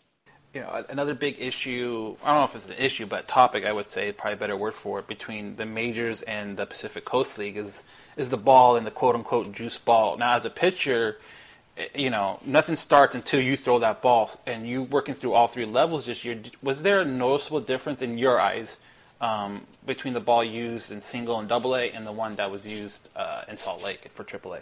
You 0.52 0.60
know, 0.60 0.84
another 0.88 1.14
big 1.14 1.40
issue. 1.40 2.16
I 2.22 2.28
don't 2.28 2.40
know 2.40 2.44
if 2.44 2.54
it's 2.54 2.68
an 2.68 2.76
issue, 2.78 3.06
but 3.06 3.26
topic 3.26 3.64
I 3.64 3.72
would 3.72 3.88
say 3.88 4.12
probably 4.12 4.34
a 4.34 4.36
better 4.36 4.56
word 4.56 4.74
for 4.74 5.00
it 5.00 5.08
between 5.08 5.56
the 5.56 5.66
majors 5.66 6.22
and 6.22 6.56
the 6.56 6.64
Pacific 6.64 7.04
Coast 7.04 7.38
League 7.38 7.56
is 7.56 7.82
is 8.16 8.28
the 8.28 8.36
ball 8.36 8.76
and 8.76 8.86
the 8.86 8.92
quote 8.92 9.14
unquote 9.16 9.52
juice 9.52 9.78
ball. 9.78 10.16
Now, 10.16 10.36
as 10.36 10.44
a 10.44 10.50
pitcher, 10.50 11.18
you 11.94 12.10
know, 12.10 12.38
nothing 12.44 12.76
starts 12.76 13.14
until 13.14 13.40
you 13.40 13.56
throw 13.56 13.78
that 13.80 14.00
ball, 14.00 14.30
and 14.46 14.66
you 14.68 14.82
working 14.82 15.14
through 15.14 15.32
all 15.32 15.48
three 15.48 15.64
levels 15.64 16.06
this 16.06 16.24
year. 16.24 16.40
Was 16.62 16.82
there 16.82 17.00
a 17.00 17.04
noticeable 17.04 17.60
difference 17.60 18.02
in 18.02 18.18
your 18.18 18.40
eyes 18.40 18.78
um, 19.20 19.62
between 19.84 20.14
the 20.14 20.20
ball 20.20 20.44
used 20.44 20.92
in 20.92 21.02
single 21.02 21.38
and 21.38 21.48
double 21.48 21.74
A 21.74 21.90
and 21.90 22.06
the 22.06 22.12
one 22.12 22.36
that 22.36 22.50
was 22.50 22.66
used 22.66 23.08
uh, 23.16 23.42
in 23.48 23.56
Salt 23.56 23.82
Lake 23.82 24.08
for 24.10 24.22
triple 24.22 24.54
A? 24.54 24.60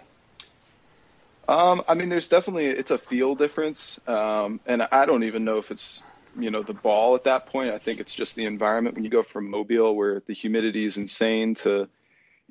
Um, 1.49 1.83
I 1.88 1.95
mean, 1.95 2.09
there's 2.09 2.28
definitely 2.28 2.66
it's 2.66 2.90
a 2.90 2.99
feel 2.99 3.35
difference, 3.35 4.00
um, 4.07 4.61
and 4.64 4.83
I 4.83 5.07
don't 5.07 5.25
even 5.25 5.45
know 5.45 5.59
if 5.59 5.71
it's 5.71 6.02
you 6.38 6.50
know 6.50 6.62
the 6.62 6.73
ball 6.73 7.14
at 7.14 7.25
that 7.25 7.47
point. 7.47 7.75
I 7.75 7.78
think 7.78 8.00
it's 8.00 8.14
just 8.14 8.37
the 8.37 8.47
environment 8.47 8.95
when 8.95 9.04
you 9.04 9.11
go 9.11 9.23
from 9.23 9.50
Mobile 9.50 9.95
where 9.95 10.23
the 10.26 10.35
humidity 10.35 10.85
is 10.85 10.97
insane 10.97 11.57
to 11.57 11.88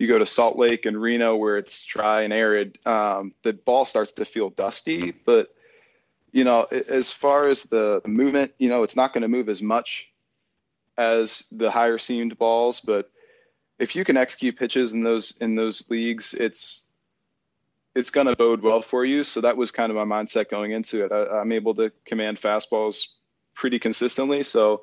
you 0.01 0.07
go 0.07 0.17
to 0.17 0.25
Salt 0.25 0.57
Lake 0.57 0.87
and 0.87 0.99
Reno 0.99 1.35
where 1.35 1.57
it's 1.57 1.83
dry 1.83 2.23
and 2.23 2.33
arid. 2.33 2.79
Um, 2.87 3.35
the 3.43 3.53
ball 3.53 3.85
starts 3.85 4.13
to 4.13 4.25
feel 4.25 4.49
dusty, 4.49 5.11
but 5.11 5.53
you 6.31 6.43
know 6.43 6.63
as 6.63 7.11
far 7.11 7.47
as 7.47 7.63
the 7.63 8.01
movement, 8.05 8.53
you 8.57 8.67
know 8.69 8.81
it's 8.81 8.95
not 8.95 9.13
going 9.13 9.21
to 9.21 9.27
move 9.27 9.47
as 9.47 9.61
much 9.61 10.09
as 10.97 11.43
the 11.51 11.69
higher 11.69 11.99
seamed 11.99 12.39
balls, 12.39 12.79
but 12.79 13.11
if 13.77 13.95
you 13.95 14.03
can 14.03 14.17
execute 14.17 14.57
pitches 14.57 14.91
in 14.91 15.03
those 15.03 15.37
in 15.37 15.53
those 15.53 15.87
leagues, 15.91 16.33
it's 16.33 16.87
it's 17.93 18.09
going 18.09 18.25
to 18.25 18.35
bode 18.35 18.63
well 18.63 18.81
for 18.81 19.05
you. 19.05 19.23
So 19.23 19.41
that 19.41 19.55
was 19.55 19.69
kind 19.69 19.91
of 19.91 19.97
my 20.07 20.23
mindset 20.23 20.49
going 20.49 20.71
into 20.71 21.05
it. 21.05 21.11
I, 21.11 21.41
am 21.41 21.51
able 21.51 21.75
to 21.75 21.91
command 22.05 22.37
fastballs 22.37 23.05
pretty 23.53 23.77
consistently. 23.77 24.41
So 24.41 24.81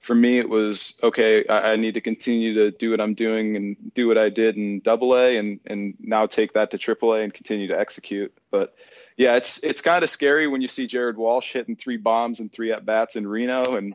for 0.00 0.14
me, 0.14 0.38
it 0.38 0.48
was 0.48 0.98
okay. 1.02 1.46
I, 1.46 1.72
I, 1.72 1.76
need 1.76 1.94
to 1.94 2.00
continue 2.00 2.54
to 2.54 2.70
do 2.70 2.90
what 2.90 3.00
I'm 3.00 3.14
doing 3.14 3.56
and 3.56 3.76
do 3.94 4.06
what 4.06 4.18
I 4.18 4.28
did 4.28 4.56
in 4.56 4.80
Double 4.80 5.14
A, 5.14 5.36
and 5.36 5.60
and 5.66 5.94
now 5.98 6.26
take 6.26 6.52
that 6.52 6.70
to 6.70 6.78
Triple 6.78 7.14
A 7.14 7.22
and 7.22 7.34
continue 7.34 7.68
to 7.68 7.78
execute. 7.78 8.32
But 8.50 8.74
yeah, 9.16 9.36
it's 9.36 9.62
it's 9.64 9.80
kind 9.80 10.04
of 10.04 10.10
scary 10.10 10.46
when 10.46 10.62
you 10.62 10.68
see 10.68 10.86
Jared 10.86 11.16
Walsh 11.16 11.52
hitting 11.52 11.76
three 11.76 11.96
bombs 11.96 12.40
and 12.40 12.52
three 12.52 12.72
at 12.72 12.84
bats 12.84 13.16
in 13.16 13.26
Reno, 13.26 13.64
and 13.76 13.94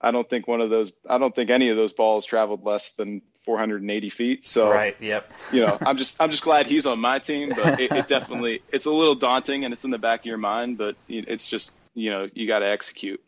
I 0.00 0.12
don't 0.12 0.28
think 0.28 0.48
one 0.48 0.60
of 0.60 0.70
those. 0.70 0.92
I 1.08 1.18
don't 1.18 1.34
think 1.34 1.50
any 1.50 1.68
of 1.68 1.76
those 1.76 1.92
balls 1.92 2.24
traveled 2.24 2.64
less 2.64 2.94
than 2.94 3.20
480 3.44 4.10
feet. 4.10 4.46
So 4.46 4.70
right, 4.70 4.96
yep. 5.00 5.30
you 5.52 5.66
know, 5.66 5.76
I'm 5.84 5.96
just 5.96 6.16
I'm 6.20 6.30
just 6.30 6.42
glad 6.42 6.66
he's 6.66 6.86
on 6.86 7.00
my 7.00 7.18
team, 7.18 7.50
but 7.50 7.80
it, 7.80 7.92
it, 7.92 8.08
definitely 8.08 8.62
it's 8.72 8.86
a 8.86 8.90
little 8.90 9.14
daunting 9.14 9.64
and 9.64 9.74
it's 9.74 9.84
in 9.84 9.90
the 9.90 9.98
back 9.98 10.20
of 10.20 10.26
your 10.26 10.38
mind, 10.38 10.78
but 10.78 10.96
it's 11.08 11.48
just 11.48 11.72
you 11.94 12.10
know 12.10 12.28
you 12.32 12.46
got 12.46 12.60
to 12.60 12.68
execute. 12.68 13.22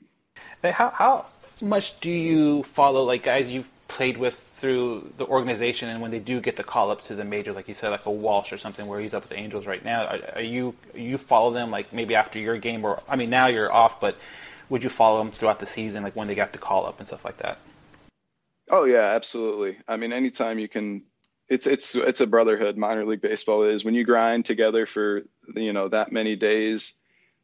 Hey, 0.63 0.71
how 0.71 0.89
how 0.91 1.27
much 1.61 2.01
do 2.01 2.11
you 2.11 2.63
follow 2.63 3.05
like 3.05 3.23
guys 3.25 3.51
you've 3.51 3.71
played 3.89 4.17
with 4.17 4.35
through 4.35 5.13
the 5.19 5.27
organization, 5.27 5.89
and 5.89 6.01
when 6.01 6.11
they 6.11 6.19
do 6.19 6.41
get 6.41 6.57
the 6.57 6.65
call 6.65 6.91
up 6.91 7.03
to 7.05 7.15
the 7.15 7.25
majors, 7.25 7.55
like 7.55 7.69
you 7.69 7.75
said, 7.75 7.91
like 7.91 8.07
a 8.07 8.11
Walsh 8.11 8.53
or 8.53 8.57
something, 8.57 8.87
where 8.87 9.01
he's 9.01 9.13
up 9.13 9.23
with 9.23 9.31
the 9.31 9.37
Angels 9.37 9.67
right 9.67 9.85
now, 9.85 10.07
are, 10.07 10.21
are 10.37 10.43
you 10.43 10.75
you 10.95 11.19
follow 11.19 11.53
them 11.53 11.71
like 11.71 11.93
maybe 11.93 12.15
after 12.15 12.39
your 12.39 12.57
game, 12.59 12.85
or 12.85 13.03
I 13.09 13.17
mean 13.17 13.31
now 13.31 13.49
you're 13.49 13.73
off, 13.73 14.01
but 14.01 14.17
would 14.71 14.83
you 14.83 14.89
follow 14.89 15.19
them 15.19 15.31
throughout 15.31 15.61
the 15.61 15.67
season, 15.67 16.03
like 16.03 16.17
when 16.17 16.27
they 16.27 16.35
got 16.35 16.53
the 16.53 16.59
call 16.59 16.87
up 16.87 16.99
and 16.99 17.07
stuff 17.07 17.25
like 17.25 17.37
that? 17.39 17.59
Oh 18.71 18.85
yeah, 18.85 19.15
absolutely. 19.15 19.77
I 19.87 19.97
mean, 19.99 20.13
anytime 20.15 20.59
you 20.59 20.69
can, 20.69 21.03
it's 21.49 21.67
it's 21.67 21.95
it's 21.95 22.23
a 22.23 22.27
brotherhood. 22.27 22.79
Minor 22.79 23.05
league 23.05 23.21
baseball 23.21 23.65
is 23.65 23.85
when 23.85 23.95
you 23.95 24.05
grind 24.05 24.47
together 24.47 24.87
for 24.87 25.25
you 25.55 25.75
know 25.75 25.89
that 25.89 26.11
many 26.13 26.37
days. 26.37 26.95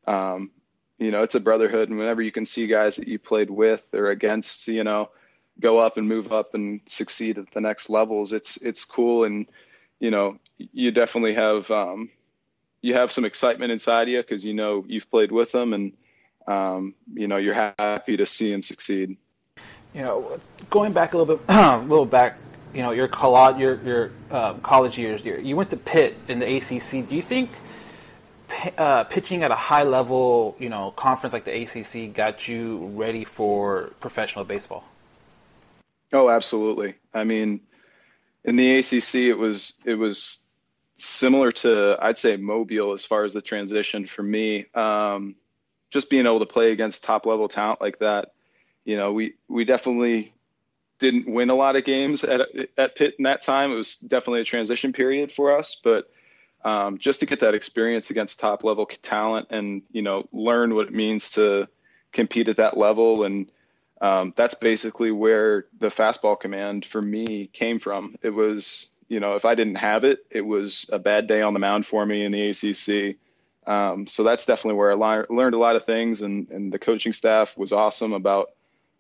Um, 0.07 0.51
you 0.99 1.11
know, 1.11 1.23
it's 1.23 1.35
a 1.35 1.41
brotherhood, 1.41 1.89
and 1.89 1.99
whenever 1.99 2.23
you 2.23 2.33
can 2.33 2.47
see 2.47 2.67
guys 2.67 2.97
that 2.97 3.09
you 3.09 3.19
played 3.19 3.51
with 3.51 3.87
or 3.95 4.11
against, 4.11 4.69
you 4.69 4.85
know, 4.85 5.11
go 5.61 5.79
up 5.79 5.97
and 5.97 6.09
move 6.09 6.33
up 6.33 6.55
and 6.55 6.81
succeed 6.87 7.39
at 7.39 7.51
the 7.53 7.61
next 7.61 7.91
levels, 7.91 8.33
it's 8.33 8.57
it's 8.59 8.85
cool, 8.85 9.25
and 9.25 9.47
you 10.01 10.11
know, 10.11 10.39
you 10.57 10.91
definitely 10.91 11.35
have 11.35 11.71
um, 11.71 12.11
you 12.83 12.95
have 12.95 13.13
some 13.13 13.25
excitement 13.25 13.73
inside 13.73 14.09
you 14.09 14.21
because 14.21 14.45
you 14.45 14.55
know 14.55 14.85
you've 14.87 15.11
played 15.11 15.33
with 15.33 15.53
them, 15.53 15.73
and 15.73 15.93
um, 16.47 16.95
you 17.15 17.29
know 17.29 17.37
you're 17.37 17.73
happy 17.79 18.17
to 18.17 18.27
see 18.27 18.51
them 18.51 18.63
succeed 18.63 19.17
you 19.95 20.03
know, 20.03 20.41
going 20.71 20.93
back 20.93 21.15
a 21.15 21.19
little 21.19 21.37
bit, 21.37 21.45
a 21.49 21.79
little 21.79 22.07
back, 22.07 22.39
you 22.75 22.83
know, 22.83 22.91
your 22.91 23.09
college, 23.09 23.59
your 23.59 23.81
your 23.83 24.11
um, 24.31 24.61
college 24.61 24.99
years, 24.99 25.25
you 25.25 25.57
went 25.57 25.71
to 25.71 25.77
Pitt 25.77 26.17
in 26.29 26.39
the 26.39 26.57
ACC. 26.57 27.09
Do 27.09 27.17
you 27.17 27.23
think 27.23 27.51
uh, 28.77 29.05
pitching 29.05 29.43
at 29.43 29.51
a 29.51 29.57
high 29.57 29.85
level, 29.85 30.57
you 30.59 30.69
know, 30.69 30.91
conference 30.93 31.33
like 31.33 31.45
the 31.45 31.63
ACC 31.63 32.13
got 32.13 32.49
you 32.49 32.87
ready 32.95 33.25
for 33.25 33.93
professional 34.01 34.45
baseball? 34.45 34.85
Oh, 36.13 36.29
absolutely. 36.29 36.95
I 37.13 37.25
mean, 37.25 37.61
in 38.45 38.57
the 38.57 38.79
ACC, 38.79 39.15
it 39.27 39.39
was 39.39 39.79
it 39.85 39.95
was 39.95 40.41
similar 40.97 41.53
to 41.53 41.97
I'd 42.01 42.19
say 42.19 42.37
Mobile 42.37 42.93
as 42.93 43.05
far 43.05 43.25
as 43.25 43.35
the 43.35 43.43
transition 43.43 44.07
for 44.07 44.23
me. 44.23 44.67
Um, 44.75 45.37
just 45.91 46.11
being 46.11 46.27
able 46.27 46.41
to 46.41 46.47
play 46.47 46.73
against 46.73 47.05
top 47.05 47.25
level 47.27 47.49
talent 47.49 47.81
like 47.81 47.99
that 48.01 48.33
you 48.89 48.97
know, 48.97 49.13
we 49.13 49.35
we 49.49 49.67
definitely 49.67 50.33
didn't 50.99 51.31
win 51.31 51.51
a 51.51 51.55
lot 51.55 51.77
of 51.77 51.85
games 51.85 52.25
at 52.25 52.41
at 52.79 52.97
Pitt 52.97 53.17
in 53.19 53.25
that 53.25 53.43
time. 53.43 53.71
It 53.71 53.75
was 53.75 53.97
definitely 53.97 54.41
a 54.41 54.45
transition 54.45 54.95
period 54.95 55.31
for 55.31 55.53
us, 55.53 55.79
but 55.85 56.11
um, 56.65 56.99
just 56.99 57.21
to 57.21 57.27
get 57.27 57.41
that 57.41 57.55
experience 57.55 58.11
against 58.11 58.41
top 58.41 58.65
level 58.65 58.87
talent 59.03 59.49
and 59.51 59.83
you 59.93 60.03
know 60.03 60.29
learn 60.33 60.75
what 60.75 60.89
it 60.89 60.95
means 60.95 61.31
to 61.31 61.69
compete 62.13 62.49
at 62.49 62.57
that 62.57 62.77
level 62.77 63.25
and 63.25 63.51
um, 64.01 64.33
that's 64.37 64.55
basically 64.55 65.11
where 65.11 65.67
the 65.79 65.89
fastball 65.89 66.39
command 66.39 66.85
for 66.85 67.03
me 67.03 67.49
came 67.53 67.79
from. 67.79 68.17
It 68.23 68.31
was, 68.31 68.89
you 69.09 69.21
know, 69.21 69.35
if 69.35 69.45
I 69.45 69.55
didn't 69.55 69.77
have 69.77 70.05
it, 70.05 70.25
it 70.31 70.43
was 70.43 70.89
a 70.93 70.99
bad 70.99 71.27
day 71.27 71.43
on 71.43 71.53
the 71.53 71.61
mound 71.61 71.87
for 71.87 72.05
me 72.05 72.25
in 72.25 72.33
the 72.33 72.51
ACC. 72.51 73.17
Um, 73.67 74.07
so 74.07 74.23
that's 74.23 74.47
definitely 74.47 74.79
where 74.79 74.93
I 74.93 75.25
learned 75.29 75.55
a 75.55 75.59
lot 75.59 75.77
of 75.77 75.85
things, 75.85 76.23
and, 76.23 76.49
and 76.51 76.73
the 76.73 76.79
coaching 76.79 77.13
staff 77.13 77.57
was 77.59 77.73
awesome 77.73 78.13
about 78.13 78.51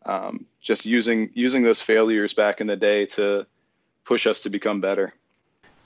um, 0.05 0.47
just 0.61 0.85
using 0.85 1.31
using 1.35 1.63
those 1.63 1.81
failures 1.81 2.35
back 2.35 2.61
in 2.61 2.67
the 2.67 2.77
day 2.77 3.07
to 3.07 3.47
push 4.05 4.27
us 4.27 4.43
to 4.43 4.51
become 4.51 4.81
better. 4.81 5.15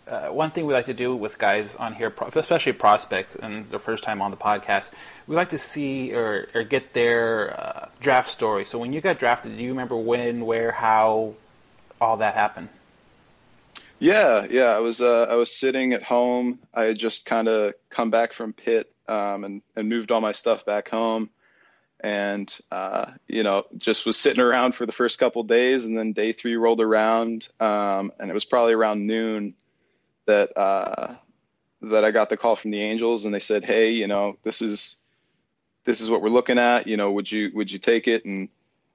Uh, 0.06 0.28
one 0.28 0.50
thing 0.50 0.66
we 0.66 0.74
like 0.74 0.86
to 0.86 0.94
do 0.94 1.14
with 1.14 1.38
guys 1.38 1.76
on 1.76 1.94
here, 1.94 2.12
especially 2.34 2.72
prospects, 2.72 3.36
and 3.36 3.70
their 3.70 3.78
first 3.78 4.02
time 4.02 4.20
on 4.20 4.30
the 4.30 4.36
podcast, 4.36 4.90
we 5.28 5.36
like 5.36 5.50
to 5.50 5.58
see 5.58 6.12
or, 6.12 6.48
or 6.54 6.64
get 6.64 6.92
their 6.92 7.58
uh, 7.58 7.88
draft 8.00 8.28
story. 8.30 8.64
So 8.64 8.78
when 8.78 8.92
you 8.92 9.00
got 9.00 9.18
drafted, 9.18 9.56
do 9.56 9.62
you 9.62 9.70
remember 9.70 9.96
when, 9.96 10.44
where, 10.44 10.72
how, 10.72 11.34
all 12.00 12.16
that 12.16 12.34
happened? 12.34 12.68
Yeah, 14.00 14.46
yeah. 14.50 14.64
I 14.64 14.80
was 14.80 15.00
uh, 15.00 15.26
I 15.30 15.34
was 15.36 15.54
sitting 15.54 15.92
at 15.92 16.02
home. 16.02 16.58
I 16.74 16.82
had 16.82 16.98
just 16.98 17.24
kind 17.24 17.46
of 17.46 17.74
come 17.88 18.10
back 18.10 18.32
from 18.32 18.52
Pitt 18.52 18.92
um, 19.06 19.44
and 19.44 19.62
and 19.76 19.88
moved 19.88 20.10
all 20.10 20.20
my 20.20 20.32
stuff 20.32 20.66
back 20.66 20.88
home 20.88 21.30
and 22.02 22.58
uh, 22.70 23.12
you 23.28 23.42
know 23.42 23.64
just 23.78 24.04
was 24.04 24.18
sitting 24.18 24.42
around 24.42 24.74
for 24.74 24.86
the 24.86 24.92
first 24.92 25.18
couple 25.18 25.42
days 25.44 25.84
and 25.84 25.96
then 25.96 26.12
day 26.12 26.32
three 26.32 26.56
rolled 26.56 26.80
around 26.80 27.48
um, 27.60 28.12
and 28.18 28.28
it 28.28 28.34
was 28.34 28.44
probably 28.44 28.72
around 28.72 29.06
noon 29.06 29.54
that 30.26 30.56
uh, 30.56 31.14
that 31.82 32.04
I 32.04 32.10
got 32.10 32.30
the 32.30 32.36
call 32.36 32.56
from 32.56 32.70
the 32.70 32.80
Angels 32.80 33.24
and 33.24 33.34
they 33.34 33.40
said 33.40 33.64
hey 33.64 33.92
you 33.92 34.06
know 34.06 34.36
this 34.42 34.62
is 34.62 34.96
this 35.84 36.00
is 36.00 36.08
what 36.08 36.22
we're 36.22 36.28
looking 36.28 36.58
at. 36.58 36.86
You 36.86 36.96
know 36.96 37.12
would 37.12 37.30
you 37.30 37.50
would 37.54 37.70
you 37.70 37.78
take 37.78 38.08
it? 38.08 38.24
And 38.24 38.48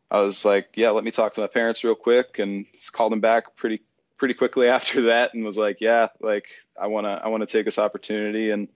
I 0.10 0.22
was 0.22 0.46
like 0.46 0.70
yeah 0.76 0.92
let 0.92 1.04
me 1.04 1.12
talk 1.12 1.34
to 1.34 1.42
my 1.42 1.48
parents 1.48 1.84
real 1.84 1.96
quick 1.96 2.40
and 2.40 2.66
called 2.92 3.12
them 3.12 3.22
back 3.22 3.56
pretty 3.56 3.82
pretty 4.18 4.34
quickly 4.34 4.68
after 4.78 5.04
that 5.04 5.34
and 5.34 5.44
was 5.44 5.58
like 5.58 5.82
yeah 5.82 6.08
like 6.22 6.48
I 6.80 6.88
want 6.88 7.06
to 7.06 7.12
I 7.12 7.28
want 7.28 7.42
to 7.42 7.48
take 7.48 7.66
this 7.66 7.80
opportunity. 7.80 8.52
And 8.52 8.68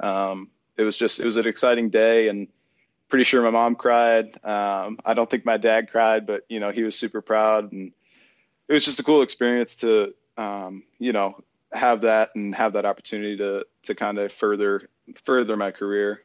um, 0.00 0.50
it 0.76 0.82
was 0.82 0.96
just 0.96 1.20
it 1.20 1.24
was 1.24 1.36
an 1.36 1.46
exciting 1.46 1.90
day 1.90 2.28
and 2.28 2.48
pretty 3.12 3.24
sure 3.24 3.42
my 3.42 3.50
mom 3.50 3.76
cried. 3.76 4.42
Um, 4.42 4.98
I 5.04 5.12
don't 5.12 5.28
think 5.28 5.44
my 5.44 5.58
dad 5.58 5.90
cried, 5.90 6.26
but 6.26 6.46
you 6.48 6.60
know 6.60 6.70
he 6.70 6.82
was 6.82 6.98
super 6.98 7.20
proud, 7.20 7.70
and 7.70 7.92
it 8.68 8.72
was 8.72 8.86
just 8.86 9.00
a 9.00 9.02
cool 9.02 9.20
experience 9.20 9.76
to 9.76 10.14
um, 10.38 10.82
you 10.98 11.12
know 11.12 11.36
have 11.72 12.02
that 12.02 12.30
and 12.34 12.54
have 12.54 12.74
that 12.74 12.84
opportunity 12.84 13.36
to 13.38 13.66
to 13.84 13.94
kind 13.94 14.18
of 14.18 14.32
further 14.32 14.88
further 15.24 15.56
my 15.56 15.70
career. 15.70 16.22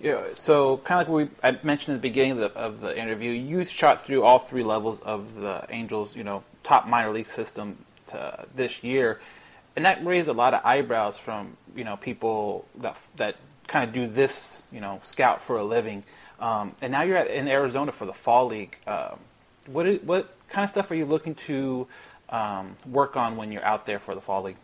Yeah, 0.00 0.24
so 0.34 0.76
kind 0.78 1.00
of 1.00 1.08
like 1.08 1.28
we 1.28 1.36
I 1.42 1.58
mentioned 1.62 1.94
at 1.96 2.02
the 2.02 2.08
beginning 2.08 2.32
of 2.32 2.38
the, 2.38 2.52
of 2.54 2.80
the 2.80 2.98
interview, 2.98 3.30
you 3.30 3.64
shot 3.64 4.04
through 4.04 4.24
all 4.24 4.38
three 4.38 4.62
levels 4.62 5.00
of 5.00 5.36
the 5.36 5.64
Angels, 5.70 6.14
you 6.14 6.22
know, 6.22 6.44
top 6.62 6.86
minor 6.86 7.12
league 7.12 7.26
system 7.26 7.78
to, 8.08 8.44
this 8.54 8.84
year. 8.84 9.20
and 9.74 9.84
that 9.84 10.04
raised 10.04 10.28
a 10.28 10.32
lot 10.32 10.52
of 10.54 10.60
eyebrows 10.64 11.18
from 11.18 11.56
you 11.74 11.84
know 11.84 11.96
people 11.96 12.66
that 12.76 12.96
that 13.16 13.36
kind 13.66 13.88
of 13.88 13.94
do 13.94 14.06
this 14.06 14.68
you 14.70 14.80
know 14.80 15.00
scout 15.02 15.42
for 15.42 15.56
a 15.56 15.64
living. 15.64 16.04
Um, 16.38 16.74
and 16.82 16.92
now 16.92 17.02
you're 17.02 17.16
at, 17.16 17.28
in 17.28 17.48
Arizona 17.48 17.92
for 17.92 18.04
the 18.04 18.12
fall 18.12 18.46
league. 18.46 18.76
Um, 18.86 19.18
what 19.66 19.86
is, 19.86 20.02
what 20.02 20.34
kind 20.48 20.64
of 20.64 20.70
stuff 20.70 20.90
are 20.90 20.94
you 20.94 21.06
looking 21.06 21.34
to 21.34 21.86
um, 22.28 22.76
work 22.86 23.16
on 23.16 23.36
when 23.36 23.50
you're 23.50 23.64
out 23.64 23.86
there 23.86 23.98
for 23.98 24.14
the 24.14 24.20
fall 24.20 24.42
league? 24.42 24.56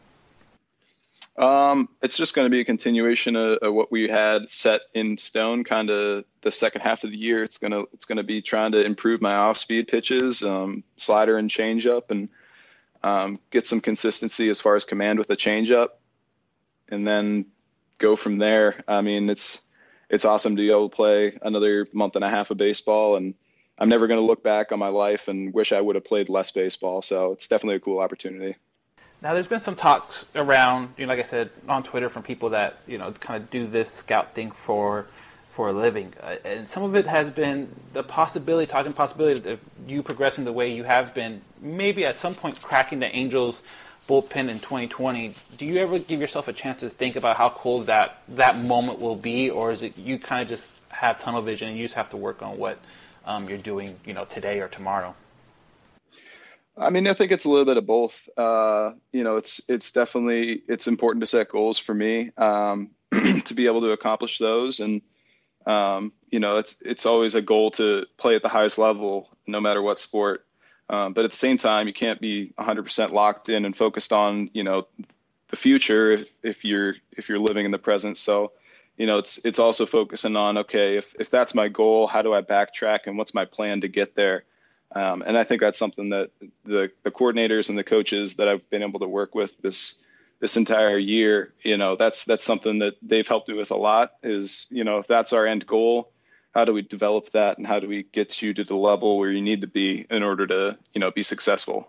Um, 1.36 1.88
it's 2.02 2.18
just 2.18 2.34
going 2.34 2.44
to 2.46 2.50
be 2.50 2.60
a 2.60 2.64
continuation 2.64 3.36
of, 3.36 3.58
of, 3.58 3.74
what 3.74 3.90
we 3.90 4.06
had 4.06 4.50
set 4.50 4.82
in 4.92 5.16
stone. 5.16 5.64
Kind 5.64 5.88
of 5.88 6.24
the 6.42 6.50
second 6.50 6.82
half 6.82 7.04
of 7.04 7.10
the 7.10 7.16
year, 7.16 7.42
it's 7.42 7.56
gonna 7.56 7.84
it's 7.94 8.04
gonna 8.04 8.22
be 8.22 8.42
trying 8.42 8.72
to 8.72 8.84
improve 8.84 9.22
my 9.22 9.34
off 9.34 9.56
speed 9.56 9.88
pitches, 9.88 10.42
um, 10.42 10.84
slider 10.96 11.38
and 11.38 11.48
changeup, 11.48 12.10
and 12.10 12.28
um, 13.02 13.40
get 13.50 13.66
some 13.66 13.80
consistency 13.80 14.50
as 14.50 14.60
far 14.60 14.76
as 14.76 14.84
command 14.84 15.18
with 15.18 15.28
the 15.28 15.36
changeup, 15.36 15.88
and 16.90 17.06
then 17.06 17.46
go 17.96 18.14
from 18.14 18.36
there. 18.36 18.84
I 18.86 19.00
mean, 19.00 19.30
it's 19.30 19.66
it's 20.10 20.26
awesome 20.26 20.56
to 20.56 20.62
be 20.62 20.70
able 20.70 20.90
to 20.90 20.96
play 20.96 21.38
another 21.40 21.88
month 21.94 22.14
and 22.16 22.24
a 22.24 22.28
half 22.28 22.50
of 22.50 22.58
baseball, 22.58 23.16
and 23.16 23.34
I'm 23.78 23.88
never 23.88 24.06
going 24.06 24.20
to 24.20 24.26
look 24.26 24.42
back 24.42 24.70
on 24.70 24.78
my 24.78 24.88
life 24.88 25.28
and 25.28 25.54
wish 25.54 25.72
I 25.72 25.80
would 25.80 25.96
have 25.96 26.04
played 26.04 26.28
less 26.28 26.50
baseball. 26.50 27.00
So 27.00 27.32
it's 27.32 27.48
definitely 27.48 27.76
a 27.76 27.80
cool 27.80 28.00
opportunity. 28.00 28.56
Now, 29.22 29.34
there's 29.34 29.46
been 29.46 29.60
some 29.60 29.76
talks 29.76 30.26
around, 30.34 30.94
you 30.98 31.06
know, 31.06 31.12
like 31.12 31.20
I 31.20 31.28
said, 31.28 31.50
on 31.68 31.84
Twitter 31.84 32.08
from 32.08 32.24
people 32.24 32.50
that 32.50 32.78
you 32.88 32.98
know 32.98 33.12
kind 33.12 33.40
of 33.40 33.50
do 33.50 33.66
this 33.66 33.88
scout 33.88 34.34
thing 34.34 34.50
for 34.50 35.06
for 35.50 35.68
a 35.68 35.72
living, 35.72 36.12
uh, 36.20 36.36
and 36.44 36.68
some 36.68 36.82
of 36.82 36.96
it 36.96 37.06
has 37.06 37.30
been 37.30 37.72
the 37.92 38.02
possibility, 38.02 38.66
talking 38.66 38.92
possibility 38.92 39.50
of 39.50 39.60
you 39.86 40.02
progressing 40.02 40.44
the 40.44 40.52
way 40.52 40.74
you 40.74 40.82
have 40.82 41.14
been, 41.14 41.42
maybe 41.60 42.04
at 42.04 42.16
some 42.16 42.34
point 42.34 42.60
cracking 42.62 42.98
the 42.98 43.14
Angels 43.14 43.62
bullpen 44.08 44.48
in 44.48 44.58
2020. 44.58 45.34
Do 45.56 45.66
you 45.66 45.76
ever 45.76 46.00
give 46.00 46.20
yourself 46.20 46.48
a 46.48 46.52
chance 46.52 46.78
to 46.78 46.90
think 46.90 47.14
about 47.14 47.36
how 47.36 47.50
cool 47.50 47.82
that 47.82 48.22
that 48.30 48.58
moment 48.58 48.98
will 48.98 49.14
be, 49.14 49.50
or 49.50 49.70
is 49.70 49.84
it 49.84 49.96
you 49.96 50.18
kind 50.18 50.42
of 50.42 50.48
just 50.48 50.74
have 50.88 51.20
tunnel 51.20 51.42
vision 51.42 51.68
and 51.68 51.76
you 51.76 51.84
just 51.84 51.94
have 51.94 52.08
to 52.10 52.16
work 52.16 52.42
on 52.42 52.58
what 52.58 52.78
um, 53.24 53.48
you're 53.48 53.58
doing, 53.58 54.00
you 54.04 54.14
know, 54.14 54.24
today 54.24 54.58
or 54.58 54.66
tomorrow? 54.66 55.14
I 56.76 56.90
mean, 56.90 57.06
I 57.06 57.12
think 57.12 57.32
it's 57.32 57.44
a 57.44 57.50
little 57.50 57.66
bit 57.66 57.76
of 57.76 57.86
both. 57.86 58.28
Uh, 58.36 58.92
you 59.12 59.24
know, 59.24 59.36
it's 59.36 59.68
it's 59.68 59.92
definitely 59.92 60.62
it's 60.68 60.86
important 60.86 61.22
to 61.22 61.26
set 61.26 61.48
goals 61.50 61.78
for 61.78 61.94
me 61.94 62.30
um, 62.36 62.90
to 63.44 63.54
be 63.54 63.66
able 63.66 63.82
to 63.82 63.90
accomplish 63.90 64.38
those, 64.38 64.80
and 64.80 65.02
um, 65.66 66.12
you 66.30 66.40
know, 66.40 66.58
it's 66.58 66.80
it's 66.80 67.06
always 67.06 67.34
a 67.34 67.42
goal 67.42 67.72
to 67.72 68.06
play 68.16 68.36
at 68.36 68.42
the 68.42 68.48
highest 68.48 68.78
level, 68.78 69.28
no 69.46 69.60
matter 69.60 69.82
what 69.82 69.98
sport. 69.98 70.46
Um, 70.88 71.12
but 71.12 71.24
at 71.24 71.30
the 71.30 71.36
same 71.36 71.56
time, 71.58 71.86
you 71.86 71.94
can't 71.94 72.20
be 72.20 72.52
100% 72.58 73.12
locked 73.12 73.48
in 73.48 73.64
and 73.64 73.76
focused 73.76 74.12
on 74.12 74.50
you 74.52 74.64
know 74.64 74.86
the 75.48 75.56
future 75.56 76.12
if, 76.12 76.30
if 76.42 76.64
you're 76.64 76.94
if 77.12 77.28
you're 77.28 77.38
living 77.38 77.66
in 77.66 77.70
the 77.70 77.78
present. 77.78 78.16
So, 78.16 78.52
you 78.96 79.06
know, 79.06 79.18
it's 79.18 79.44
it's 79.44 79.58
also 79.58 79.84
focusing 79.84 80.36
on 80.36 80.58
okay, 80.58 80.96
if 80.96 81.14
if 81.20 81.30
that's 81.30 81.54
my 81.54 81.68
goal, 81.68 82.06
how 82.06 82.22
do 82.22 82.32
I 82.32 82.40
backtrack 82.40 83.00
and 83.06 83.18
what's 83.18 83.34
my 83.34 83.44
plan 83.44 83.82
to 83.82 83.88
get 83.88 84.14
there? 84.16 84.44
Um, 84.94 85.22
and 85.26 85.38
I 85.38 85.44
think 85.44 85.61
that's 85.61 85.78
something 85.78 86.11
that 86.11 86.30
the, 86.64 86.90
the 87.02 87.11
coordinators 87.11 87.68
and 87.68 87.78
the 87.78 87.84
coaches 87.84 88.34
that 88.34 88.49
I've 88.49 88.68
been 88.70 88.82
able 88.82 89.00
to 89.00 89.08
work 89.08 89.34
with 89.34 89.56
this 89.58 89.99
this 90.40 90.56
entire 90.56 90.99
year, 90.99 91.52
you 91.62 91.76
know, 91.76 91.94
that's 91.94 92.25
that's 92.25 92.44
something 92.44 92.80
that 92.80 92.94
they've 93.00 93.26
helped 93.26 93.49
me 93.49 93.54
with 93.54 93.70
a 93.70 93.76
lot. 93.76 94.12
Is 94.22 94.66
you 94.70 94.84
know, 94.84 94.99
if 94.99 95.06
that's 95.06 95.32
our 95.32 95.46
end 95.46 95.66
goal, 95.66 96.11
how 96.52 96.64
do 96.64 96.72
we 96.72 96.82
develop 96.82 97.30
that, 97.30 97.58
and 97.58 97.66
how 97.66 97.78
do 97.78 97.88
we 97.88 98.02
get 98.02 98.42
you 98.42 98.52
to 98.52 98.64
the 98.64 98.75
level 98.75 99.18
where 99.18 99.30
you 99.30 99.40
need 99.40 99.61
to 99.61 99.68
be 99.68 100.04
in 100.11 100.22
order 100.22 100.46
to 100.46 100.78
you 100.94 101.00
know 101.00 101.11
be 101.11 101.22
successful? 101.22 101.88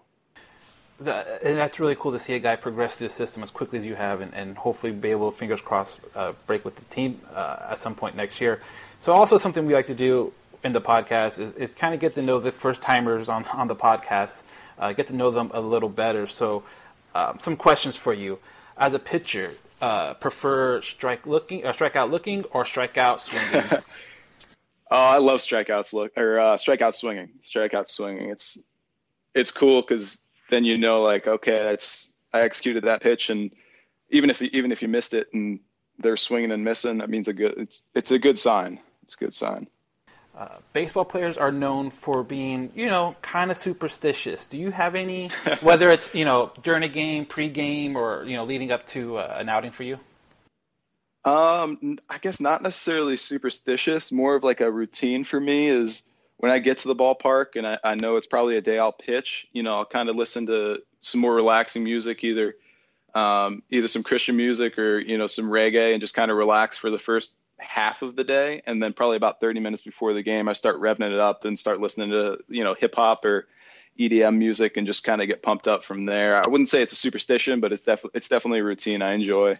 and 1.05 1.57
that's 1.57 1.79
really 1.79 1.95
cool 1.95 2.11
to 2.11 2.19
see 2.19 2.33
a 2.33 2.39
guy 2.39 2.55
progress 2.55 2.95
through 2.95 3.07
the 3.07 3.13
system 3.13 3.43
as 3.43 3.49
quickly 3.49 3.79
as 3.79 3.85
you 3.85 3.95
have, 3.95 4.21
and, 4.21 4.33
and 4.33 4.57
hopefully 4.57 4.93
be 4.93 5.09
able, 5.09 5.31
fingers 5.31 5.59
crossed, 5.59 5.99
uh, 6.15 6.33
break 6.47 6.63
with 6.63 6.75
the 6.75 6.85
team 6.85 7.19
uh, 7.33 7.71
at 7.71 7.79
some 7.79 7.95
point 7.95 8.15
next 8.15 8.39
year. 8.39 8.61
So, 9.01 9.11
also 9.11 9.37
something 9.37 9.65
we 9.65 9.73
like 9.73 9.87
to 9.87 9.95
do 9.95 10.31
in 10.63 10.71
the 10.71 10.81
podcast 10.81 11.39
is, 11.39 11.53
is 11.55 11.73
kind 11.73 11.93
of 11.93 11.99
get 11.99 12.15
to 12.15 12.21
know 12.21 12.39
the 12.39 12.51
first 12.51 12.81
timers 12.81 13.29
on, 13.29 13.45
on 13.45 13.67
the 13.67 13.75
podcast, 13.75 14.43
uh, 14.79 14.93
get 14.93 15.07
to 15.07 15.15
know 15.15 15.29
them 15.29 15.51
a 15.53 15.59
little 15.59 15.89
better. 15.89 16.25
So, 16.25 16.63
um, 17.13 17.37
some 17.39 17.57
questions 17.57 17.95
for 17.95 18.13
you. 18.13 18.39
As 18.77 18.93
a 18.93 18.99
pitcher, 18.99 19.51
uh, 19.81 20.15
prefer 20.15 20.81
strike 20.81 21.27
looking, 21.27 21.63
or 21.63 21.67
uh, 21.67 21.73
strikeout 21.73 22.09
looking, 22.09 22.45
or 22.45 22.63
strikeout 22.63 23.19
swinging? 23.19 23.69
oh, 24.91 24.97
I 24.97 25.17
love 25.17 25.39
strikeouts 25.39 25.93
look 25.93 26.17
or 26.17 26.39
uh, 26.39 26.55
strikeout 26.55 26.95
swinging. 26.95 27.29
Strikeout 27.43 27.89
swinging. 27.89 28.29
It's 28.29 28.57
it's 29.35 29.51
cool 29.51 29.81
because 29.81 30.19
then 30.49 30.63
you 30.63 30.77
know 30.77 31.01
like 31.01 31.27
okay, 31.27 31.63
that's 31.63 32.17
I 32.33 32.41
executed 32.41 32.85
that 32.85 33.01
pitch, 33.01 33.29
and 33.29 33.51
even 34.09 34.29
if 34.29 34.41
even 34.41 34.71
if 34.71 34.81
you 34.81 34.87
missed 34.87 35.13
it 35.13 35.27
and 35.33 35.59
they're 35.99 36.17
swinging 36.17 36.51
and 36.51 36.63
missing, 36.63 36.99
that 36.99 37.09
means 37.09 37.27
a 37.27 37.33
good. 37.33 37.55
It's 37.57 37.83
it's 37.93 38.11
a 38.11 38.19
good 38.19 38.39
sign. 38.39 38.79
It's 39.03 39.15
a 39.15 39.17
good 39.17 39.33
sign. 39.33 39.67
Uh, 40.35 40.57
baseball 40.73 41.05
players 41.05 41.37
are 41.37 41.51
known 41.51 41.91
for 41.91 42.23
being, 42.23 42.71
you 42.73 42.87
know, 42.87 43.15
kind 43.21 43.51
of 43.51 43.57
superstitious. 43.57 44.47
Do 44.47 44.57
you 44.57 44.71
have 44.71 44.95
any, 44.95 45.27
whether 45.61 45.91
it's 45.91 46.13
you 46.15 46.25
know 46.25 46.51
during 46.63 46.83
a 46.83 46.87
game, 46.87 47.25
pre-game, 47.25 47.95
or 47.95 48.23
you 48.25 48.35
know 48.35 48.43
leading 48.43 48.71
up 48.71 48.87
to 48.89 49.17
uh, 49.17 49.35
an 49.37 49.49
outing 49.49 49.71
for 49.71 49.83
you? 49.83 49.99
Um, 51.25 51.99
I 52.09 52.17
guess 52.17 52.41
not 52.41 52.61
necessarily 52.61 53.15
superstitious. 53.15 54.11
More 54.11 54.35
of 54.35 54.43
like 54.43 54.59
a 54.59 54.69
routine 54.69 55.23
for 55.23 55.39
me 55.39 55.67
is 55.67 56.03
when 56.37 56.51
I 56.51 56.59
get 56.59 56.79
to 56.79 56.89
the 56.89 56.95
ballpark 56.95 57.55
and 57.55 57.65
I, 57.65 57.77
I 57.83 57.95
know 57.95 58.17
it's 58.17 58.27
probably 58.27 58.57
a 58.57 58.61
day 58.61 58.77
I'll 58.77 58.91
pitch. 58.91 59.47
You 59.53 59.63
know, 59.63 59.77
I'll 59.77 59.85
kind 59.85 60.09
of 60.09 60.15
listen 60.15 60.47
to 60.47 60.79
some 61.01 61.21
more 61.21 61.33
relaxing 61.33 61.83
music, 61.83 62.23
either 62.23 62.55
um, 63.15 63.63
either 63.69 63.87
some 63.87 64.03
Christian 64.03 64.35
music 64.35 64.77
or 64.79 64.99
you 64.99 65.17
know 65.17 65.27
some 65.27 65.45
reggae, 65.45 65.93
and 65.93 66.01
just 66.01 66.15
kind 66.15 66.31
of 66.31 66.37
relax 66.37 66.75
for 66.75 66.89
the 66.89 66.99
first 66.99 67.35
half 67.63 68.01
of 68.01 68.15
the 68.15 68.23
day, 68.23 68.61
and 68.65 68.81
then 68.81 68.93
probably 68.93 69.17
about 69.17 69.39
30 69.39 69.59
minutes 69.59 69.81
before 69.81 70.13
the 70.13 70.21
game, 70.21 70.47
I 70.47 70.53
start 70.53 70.79
revving 70.79 71.11
it 71.11 71.19
up 71.19 71.45
and 71.45 71.57
start 71.57 71.79
listening 71.79 72.09
to 72.11 72.37
you 72.47 72.63
know 72.63 72.73
hip 72.73 72.95
hop 72.95 73.25
or 73.25 73.47
EDM 73.99 74.37
music 74.37 74.77
and 74.77 74.87
just 74.87 75.03
kind 75.03 75.21
of 75.21 75.27
get 75.27 75.41
pumped 75.41 75.67
up 75.67 75.83
from 75.83 76.05
there. 76.05 76.37
I 76.37 76.49
wouldn't 76.49 76.69
say 76.69 76.81
it's 76.81 76.91
a 76.91 76.95
superstition, 76.95 77.59
but 77.59 77.71
it's 77.71 77.85
definitely 77.85 78.17
it's 78.17 78.29
definitely 78.29 78.59
a 78.59 78.63
routine 78.63 79.01
I 79.01 79.13
enjoy. 79.13 79.59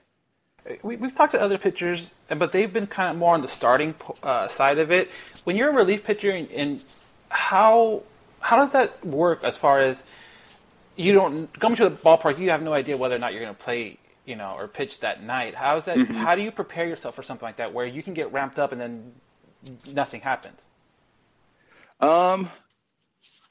We, 0.81 0.95
have 0.95 1.13
talked 1.13 1.33
to 1.33 1.41
other 1.41 1.57
pitchers, 1.57 2.13
but 2.29 2.53
they've 2.53 2.71
been 2.71 2.87
kind 2.87 3.11
of 3.11 3.17
more 3.17 3.33
on 3.33 3.41
the 3.41 3.49
starting 3.49 3.95
uh, 4.23 4.47
side 4.47 4.79
of 4.79 4.91
it. 4.91 5.11
When 5.43 5.57
you're 5.57 5.69
a 5.69 5.73
relief 5.73 6.05
pitcher, 6.05 6.31
and, 6.31 6.49
and 6.51 6.83
how 7.29 8.03
how 8.39 8.57
does 8.57 8.71
that 8.71 9.05
work 9.05 9.43
as 9.43 9.57
far 9.57 9.81
as 9.81 10.03
you 10.95 11.13
don't 11.13 11.59
come 11.59 11.75
to 11.75 11.89
the 11.89 11.95
ballpark, 11.95 12.39
you 12.39 12.49
have 12.51 12.61
no 12.61 12.73
idea 12.73 12.95
whether 12.97 13.15
or 13.15 13.19
not 13.19 13.33
you're 13.33 13.41
going 13.41 13.55
to 13.55 13.61
play 13.61 13.97
you 14.25 14.35
know, 14.35 14.55
or 14.57 14.67
pitch 14.67 14.99
that 14.99 15.23
night. 15.23 15.55
How 15.55 15.77
is 15.77 15.85
that? 15.85 15.97
Mm-hmm. 15.97 16.13
How 16.13 16.35
do 16.35 16.41
you 16.41 16.51
prepare 16.51 16.87
yourself 16.87 17.15
for 17.15 17.23
something 17.23 17.45
like 17.45 17.57
that, 17.57 17.73
where 17.73 17.85
you 17.85 18.01
can 18.01 18.13
get 18.13 18.31
ramped 18.31 18.59
up 18.59 18.71
and 18.71 18.79
then 18.79 19.13
nothing 19.91 20.21
happens? 20.21 20.59
Um, 21.99 22.49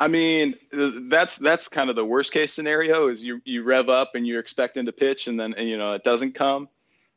I 0.00 0.08
mean, 0.08 0.54
that's 0.72 1.37
that's 1.37 1.68
kind 1.68 1.90
of 1.90 1.96
the 1.96 2.04
worst 2.04 2.32
case 2.32 2.52
scenario. 2.52 3.08
Is 3.08 3.22
you 3.22 3.40
you 3.44 3.62
rev 3.62 3.88
up 3.88 4.12
and 4.14 4.26
you're 4.26 4.40
expecting 4.40 4.87
to 4.87 4.92
pitch, 4.92 5.26
and 5.26 5.38
then 5.38 5.54
and, 5.54 5.68
you 5.68 5.78
know 5.78 5.92
it 5.92 6.04
doesn't 6.04 6.35
come. 6.35 6.68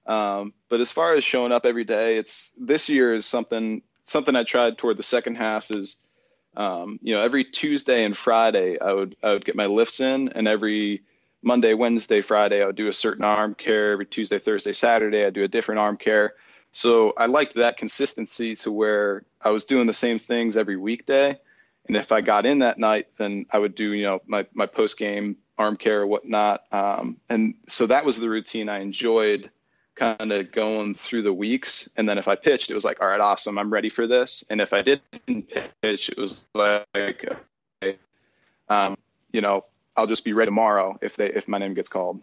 Um, 0.06 0.54
but 0.70 0.82
as 0.82 0.92
far 0.92 1.14
as 1.14 1.24
showing 1.24 1.52
up 1.52 1.66
every 1.66 1.84
day, 1.84 2.18
it's 2.18 2.52
this 2.60 2.90
year 2.90 3.14
is 3.16 3.26
something 3.26 3.82
something 4.04 4.36
I 4.36 4.44
tried 4.44 4.78
toward 4.78 4.98
the 4.98 5.04
second 5.04 5.36
half 5.36 5.72
is. 5.72 5.98
Um, 6.58 7.02
you 7.02 7.14
know, 7.14 7.22
every 7.22 7.44
Tuesday 7.44 8.06
and 8.06 8.16
Friday, 8.16 8.80
I 8.80 8.94
would 8.94 9.18
I 9.22 9.34
would 9.34 9.44
get 9.44 9.58
my 9.58 9.66
lifts 9.66 10.00
in, 10.00 10.30
and 10.30 10.48
every 10.48 11.02
Monday, 11.46 11.76
Wednesday, 11.76 12.22
Friday, 12.22 12.64
I 12.64 12.66
would 12.66 12.76
do 12.76 12.88
a 12.88 12.94
certain 12.94 13.24
arm 13.24 13.54
care. 13.54 13.92
Every 13.92 14.08
Tuesday, 14.08 14.40
Thursday, 14.40 14.74
Saturday, 14.74 15.24
I 15.24 15.30
do 15.30 15.44
a 15.44 15.48
different 15.48 15.80
arm 15.80 15.96
care. 15.96 16.34
So 16.72 17.14
I 17.16 17.28
liked 17.28 17.54
that 17.54 17.78
consistency 17.78 18.56
to 18.58 18.72
where 18.72 19.24
I 19.40 19.52
was 19.52 19.66
doing 19.66 19.86
the 19.86 19.94
same 19.94 20.18
things 20.18 20.58
every 20.58 20.76
weekday. 20.76 21.40
And 21.88 21.96
if 21.96 22.12
I 22.12 22.22
got 22.22 22.48
in 22.48 22.60
that 22.60 22.80
night, 22.80 23.08
then 23.18 23.46
I 23.52 23.60
would 23.60 23.76
do, 23.76 23.94
you 23.94 24.04
know, 24.04 24.22
my, 24.26 24.48
my 24.54 24.66
post 24.66 24.98
game 24.98 25.38
arm 25.56 25.78
care 25.78 26.02
or 26.02 26.08
whatnot. 26.08 26.64
Um, 26.72 27.18
and 27.30 27.54
so 27.68 27.86
that 27.86 28.06
was 28.06 28.20
the 28.20 28.30
routine 28.30 28.68
I 28.68 28.80
enjoyed 28.80 29.52
kind 29.94 30.32
of 30.32 30.52
going 30.52 30.96
through 30.96 31.22
the 31.22 31.32
weeks. 31.32 31.88
And 31.96 32.10
then 32.10 32.18
if 32.18 32.28
I 32.28 32.36
pitched, 32.36 32.72
it 32.72 32.74
was 32.74 32.84
like, 32.84 33.02
all 33.02 33.08
right, 33.08 33.20
awesome, 33.20 33.58
I'm 33.58 33.72
ready 33.72 33.90
for 33.90 34.08
this. 34.08 34.44
And 34.50 34.60
if 34.60 34.74
I 34.74 34.82
didn't 34.82 35.50
pitch, 35.82 36.10
it 36.10 36.18
was 36.18 36.46
like, 36.54 36.88
okay, 36.96 37.98
um, 38.68 38.98
you 39.32 39.42
know, 39.42 39.64
I'll 39.96 40.08
just 40.08 40.26
be 40.26 40.34
ready 40.34 40.48
tomorrow 40.48 40.98
if 41.02 41.16
they 41.16 41.28
if 41.28 41.48
my 41.48 41.58
name 41.58 41.74
gets 41.74 41.90
called. 41.90 42.22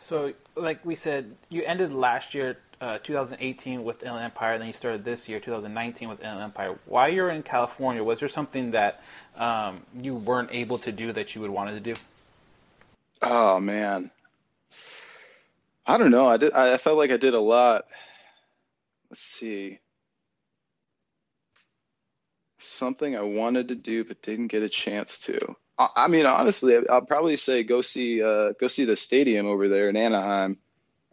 So, 0.00 0.32
like 0.54 0.84
we 0.86 0.94
said, 0.94 1.34
you 1.48 1.62
ended 1.64 1.92
last 1.92 2.34
year, 2.34 2.58
uh, 2.80 2.98
2018, 2.98 3.82
with 3.82 4.02
Inland 4.04 4.24
Empire, 4.24 4.56
then 4.56 4.68
you 4.68 4.72
started 4.72 5.04
this 5.04 5.28
year, 5.28 5.40
2019, 5.40 6.08
with 6.08 6.22
Inland 6.22 6.40
Empire. 6.40 6.78
While 6.86 7.08
you're 7.08 7.30
in 7.30 7.42
California, 7.42 8.04
was 8.04 8.20
there 8.20 8.28
something 8.28 8.70
that 8.70 9.02
um, 9.36 9.82
you 10.00 10.14
weren't 10.14 10.50
able 10.52 10.78
to 10.78 10.92
do 10.92 11.10
that 11.12 11.34
you 11.34 11.40
would 11.40 11.50
wanted 11.50 11.72
to 11.72 11.94
do? 11.94 12.00
Oh 13.20 13.58
man, 13.58 14.12
I 15.84 15.98
don't 15.98 16.12
know. 16.12 16.28
I 16.28 16.36
did. 16.36 16.52
I 16.52 16.76
felt 16.76 16.96
like 16.96 17.10
I 17.10 17.16
did 17.16 17.34
a 17.34 17.40
lot. 17.40 17.84
Let's 19.10 19.22
see. 19.22 19.80
Something 22.58 23.16
I 23.16 23.22
wanted 23.22 23.68
to 23.68 23.74
do 23.74 24.04
but 24.04 24.22
didn't 24.22 24.48
get 24.48 24.62
a 24.62 24.68
chance 24.68 25.18
to. 25.20 25.56
I 25.78 26.08
mean, 26.08 26.26
honestly, 26.26 26.76
I'll 26.88 27.02
probably 27.02 27.36
say 27.36 27.62
go 27.62 27.82
see 27.82 28.22
uh, 28.22 28.52
go 28.58 28.66
see 28.66 28.84
the 28.84 28.96
stadium 28.96 29.46
over 29.46 29.68
there 29.68 29.88
in 29.88 29.96
Anaheim. 29.96 30.58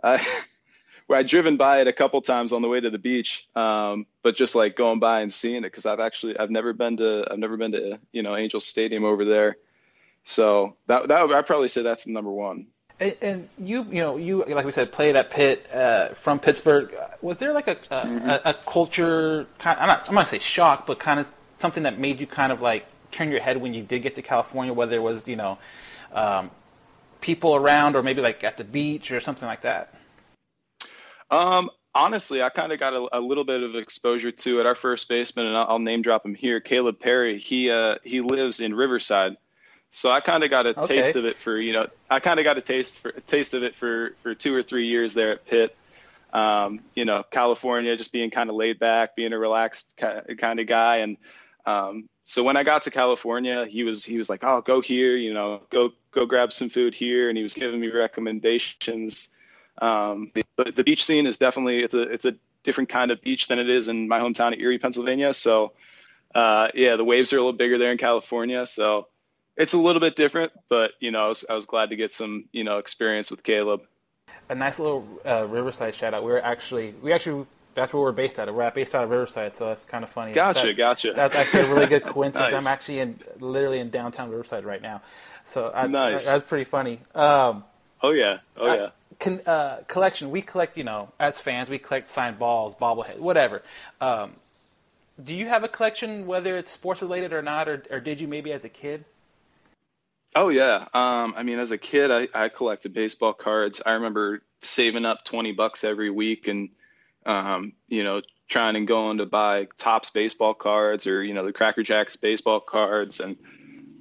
I 0.04 0.26
where 1.08 1.20
I'd 1.20 1.28
driven 1.28 1.58
by 1.58 1.82
it 1.82 1.88
a 1.88 1.94
couple 1.94 2.22
times 2.22 2.52
on 2.52 2.62
the 2.62 2.68
way 2.68 2.80
to 2.80 2.90
the 2.90 2.98
beach, 2.98 3.48
um, 3.56 4.08
but 4.24 4.36
just 4.36 4.56
like 4.56 4.76
going 4.76 5.00
by 5.00 5.22
and 5.22 5.32
seeing 5.34 5.58
it 5.58 5.62
because 5.62 5.86
I've 5.86 6.00
actually 6.00 6.38
I've 6.38 6.50
never 6.50 6.74
been 6.74 6.98
to 6.98 7.28
I've 7.30 7.38
never 7.38 7.58
been 7.58 7.74
to 7.74 8.00
you 8.12 8.24
know 8.24 8.36
Angel 8.36 8.60
Stadium 8.60 9.04
over 9.04 9.24
there, 9.24 9.58
so 10.24 10.76
that 10.88 11.08
that 11.10 11.30
I'd 11.30 11.46
probably 11.46 11.68
say 11.68 11.84
that's 11.84 12.06
the 12.06 12.12
number 12.12 12.32
one. 12.32 12.68
And, 12.98 13.16
and 13.22 13.50
you, 13.58 13.84
you 13.92 14.02
know, 14.02 14.16
you 14.16 14.46
like 14.46 14.66
we 14.66 14.72
said, 14.72 14.92
played 14.92 15.18
at 15.18 15.30
Pitt 15.30 15.70
uh, 15.72 16.10
from 16.10 16.40
Pittsburgh. 16.40 16.96
Was 17.22 17.38
there 17.38 17.54
like 17.54 17.68
a 17.68 17.72
a, 17.72 18.06
mm-hmm. 18.06 18.30
a, 18.30 18.42
a 18.46 18.54
culture? 18.54 19.48
Kind 19.60 19.78
of, 19.78 19.84
I'm 19.84 19.88
not 19.90 20.08
I'm 20.08 20.16
not 20.16 20.22
gonna 20.22 20.28
say 20.28 20.40
shock, 20.40 20.88
but 20.88 20.98
kind 20.98 21.20
of 21.20 21.32
something 21.60 21.84
that 21.84 22.00
made 22.00 22.20
you 22.20 22.28
kind 22.28 22.52
of 22.52 22.62
like 22.62 22.86
turn 23.16 23.32
your 23.32 23.42
head 23.42 23.58
when 23.58 23.74
you 23.74 23.82
did 23.82 24.02
get 24.02 24.16
to 24.16 24.22
California, 24.22 24.74
whether 24.74 24.96
it 24.96 25.02
was 25.02 25.28
you 25.28 25.36
know 25.36 25.58
um, 26.14 26.52
people 27.22 27.56
around 27.56 27.96
or 27.96 28.04
maybe 28.04 28.22
like 28.22 28.44
at 28.44 28.58
the 28.58 28.64
beach 28.64 29.12
or 29.12 29.20
something 29.20 29.48
like 29.48 29.62
that. 29.62 29.94
Um, 31.32 31.70
honestly, 31.94 32.44
I 32.44 32.50
kind 32.50 32.72
of 32.72 32.80
got 32.80 32.94
a, 32.94 33.08
a, 33.14 33.20
little 33.20 33.46
bit 33.46 33.64
of 33.64 33.76
exposure 33.76 34.32
to 34.32 34.60
it. 34.60 34.66
Our 34.66 34.76
first 34.76 35.10
baseman, 35.10 35.48
and 35.48 35.58
I'll, 35.58 35.66
I'll 35.70 35.80
name 35.80 36.02
drop 36.02 36.26
him 36.26 36.36
here, 36.36 36.60
Caleb 36.60 37.00
Perry. 37.00 37.40
He 37.40 37.72
uh, 37.72 37.96
he 38.04 38.22
lives 38.22 38.60
in 38.60 38.76
Riverside, 38.76 39.38
so 39.92 40.12
I 40.12 40.20
kind 40.20 40.44
of 40.44 40.50
got 40.50 40.66
a 40.66 40.80
okay. 40.80 40.98
taste 40.98 41.16
of 41.16 41.26
it 41.26 41.38
for 41.38 41.58
you 41.58 41.74
know 41.74 41.88
I 42.10 42.20
kind 42.20 42.40
of 42.40 42.44
got 42.44 42.58
a 42.58 42.62
taste 42.62 43.00
for 43.00 43.10
a 43.10 43.22
taste 43.22 43.54
of 43.54 43.64
it 43.64 43.76
for 43.76 44.16
for 44.22 44.36
two 44.36 44.54
or 44.54 44.62
three 44.62 44.88
years 44.88 45.14
there 45.14 45.32
at 45.32 45.46
Pitt. 45.46 45.76
Um, 46.34 46.82
you 46.96 47.06
know, 47.06 47.24
California, 47.32 47.96
just 47.96 48.12
being 48.12 48.30
kind 48.30 48.50
of 48.50 48.58
laid 48.58 48.78
back, 48.78 49.16
being 49.16 49.32
a 49.32 49.40
relaxed 49.40 49.90
kind 49.98 50.60
of 50.60 50.68
guy, 50.68 50.98
and 50.98 51.18
um, 51.66 52.10
so 52.26 52.44
when 52.44 52.58
I 52.58 52.64
got 52.64 52.82
to 52.84 52.92
California, 52.92 53.68
he 53.68 53.84
was 53.84 54.04
he 54.04 54.18
was 54.18 54.30
like, 54.30 54.44
"Oh, 54.44 54.62
go 54.62 54.82
here, 54.82 55.16
you 55.16 55.34
know, 55.34 55.62
go 55.70 55.92
go 56.12 56.26
grab 56.26 56.52
some 56.52 56.70
food 56.70 56.96
here," 56.96 57.30
and 57.30 57.38
he 57.38 57.44
was 57.44 57.54
giving 57.54 57.80
me 57.80 57.88
recommendations. 57.88 59.30
Um, 59.80 60.32
but 60.58 60.76
the 60.76 60.84
beach 60.84 61.06
scene 61.06 61.28
is 61.28 61.38
definitely 61.38 61.84
it's 61.84 61.94
a 61.94 62.02
it's 62.02 62.26
a 62.26 62.36
different 62.64 62.90
kind 62.90 63.12
of 63.12 63.22
beach 63.22 63.48
than 63.48 63.60
it 63.60 63.70
is 63.70 63.90
in 63.90 64.08
my 64.08 64.20
hometown 64.20 64.54
of 64.54 64.60
Erie, 64.60 64.80
Pennsylvania. 64.80 65.34
So 65.36 65.74
uh, 66.34 66.70
yeah, 66.74 66.96
the 66.96 67.04
waves 67.04 67.32
are 67.32 67.38
a 67.38 67.40
little 67.40 67.54
bigger 67.54 67.78
there 67.78 67.92
in 67.92 68.00
California, 68.00 68.66
so 68.66 69.08
it's 69.56 69.74
a 69.74 69.78
little 69.78 70.00
bit 70.02 70.16
different. 70.16 70.52
But 70.68 70.94
you 71.00 71.12
know, 71.12 71.26
I 71.26 71.28
was, 71.28 71.46
I 71.48 71.54
was 71.54 71.66
glad 71.66 71.92
to 71.92 71.96
get 71.96 72.12
some 72.12 72.46
you 72.52 72.64
know 72.64 72.80
experience 72.80 73.30
with 73.30 73.44
Caleb. 73.44 73.82
A 74.50 74.56
nice 74.56 74.80
little 74.80 75.08
uh, 75.24 75.46
Riverside 75.48 75.94
shout 75.94 76.16
out. 76.16 76.24
We 76.24 76.32
are 76.32 76.42
actually 76.42 76.96
we 77.04 77.14
actually 77.14 77.46
that's 77.76 77.94
where 77.94 78.02
we're 78.02 78.14
based 78.14 78.40
out 78.40 78.50
of. 78.50 78.56
We're 78.56 78.72
based 78.72 78.96
out 78.96 79.04
of 79.04 79.10
Riverside, 79.12 79.54
so 79.54 79.68
that's 79.68 79.86
kind 79.86 80.04
of 80.04 80.10
funny. 80.10 80.34
Gotcha, 80.34 80.68
that, 80.68 80.78
gotcha. 80.78 81.14
That's 81.14 81.36
actually 81.36 81.64
a 81.64 81.74
really 81.74 81.88
good 81.88 82.04
coincidence. 82.06 82.54
nice. 82.54 82.66
I'm 82.66 82.72
actually 82.72 83.00
in 83.00 83.20
literally 83.40 83.80
in 83.80 83.90
downtown 83.92 84.32
Riverside 84.32 84.66
right 84.66 84.82
now, 84.82 85.02
so 85.44 85.72
I, 85.74 85.86
nice. 85.88 86.26
that's 86.26 86.46
pretty 86.46 86.64
funny. 86.64 87.00
Um, 87.14 87.66
oh 88.02 88.12
yeah, 88.12 88.40
oh 88.58 88.74
yeah. 88.74 88.90
Con, 89.20 89.42
uh, 89.46 89.82
collection. 89.88 90.32
We 90.32 90.42
collect, 90.42 90.78
you 90.78 90.84
know, 90.84 91.12
as 91.20 91.40
fans, 91.40 91.70
we 91.70 91.78
collect 91.78 92.10
signed 92.10 92.40
balls, 92.40 92.76
bobblehead, 92.76 93.20
whatever. 93.20 93.62
Um, 94.02 94.34
do 95.24 95.36
you 95.36 95.48
have 95.48 95.64
a 95.64 95.68
collection, 95.68 96.26
whether 96.28 96.58
it's 96.58 96.72
sports 96.72 97.02
related 97.02 97.32
or 97.32 97.42
not, 97.42 97.70
or, 97.70 97.84
or 97.92 98.00
did 98.00 98.20
you 98.20 98.28
maybe 98.28 98.52
as 98.52 98.66
a 98.66 98.70
kid? 98.70 99.06
Oh 100.34 100.50
yeah. 100.50 100.88
Um, 100.94 101.34
I 101.38 101.44
mean, 101.44 101.60
as 101.60 101.72
a 101.72 101.78
kid, 101.78 102.12
I, 102.12 102.28
I 102.34 102.50
collected 102.50 102.94
baseball 102.94 103.34
cards. 103.34 103.82
I 103.86 103.92
remember 103.92 104.42
saving 104.62 105.06
up 105.06 105.26
twenty 105.26 105.52
bucks 105.52 105.84
every 105.84 106.10
week 106.10 106.48
and 106.48 106.70
um, 107.26 107.74
you 107.88 108.04
know, 108.04 108.22
trying 108.48 108.76
and 108.76 108.88
going 108.88 109.18
to 109.18 109.26
buy 109.26 109.68
Topps 109.78 110.10
baseball 110.12 110.54
cards 110.54 111.08
or 111.08 111.24
you 111.24 111.34
know 111.34 111.46
the 111.46 111.54
Cracker 111.54 111.84
Jacks 111.84 112.16
baseball 112.16 112.60
cards, 112.60 113.20
and 113.20 113.38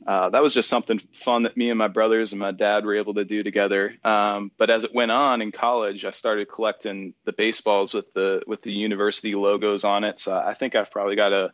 uh, 0.07 0.31
that 0.31 0.43
was 0.43 0.53
just 0.53 0.69
something 0.69 0.99
fun 0.99 1.45
that 1.45 1.57
me 1.57 1.71
and 1.71 1.79
my 1.79 1.89
brothers 1.89 2.33
and 2.33 2.41
my 2.41 2.53
dad 2.53 2.85
were 2.85 2.97
able 2.97 3.15
to 3.15 3.25
do 3.25 3.43
together. 3.43 3.97
Um, 4.05 4.51
but 4.59 4.71
as 4.71 4.85
it 4.85 4.95
went 4.95 5.11
on 5.11 5.41
in 5.41 5.51
college, 5.51 6.05
I 6.05 6.11
started 6.11 6.51
collecting 6.51 7.15
the 7.25 7.33
baseballs 7.33 7.95
with 7.95 8.13
the 8.13 8.43
with 8.47 8.63
the 8.63 8.73
university 8.73 9.35
logos 9.35 9.85
on 9.85 10.05
it. 10.05 10.19
So 10.19 10.37
I 10.37 10.55
think 10.55 10.75
I've 10.75 10.91
probably 10.91 11.17
got 11.17 11.33
a 11.33 11.53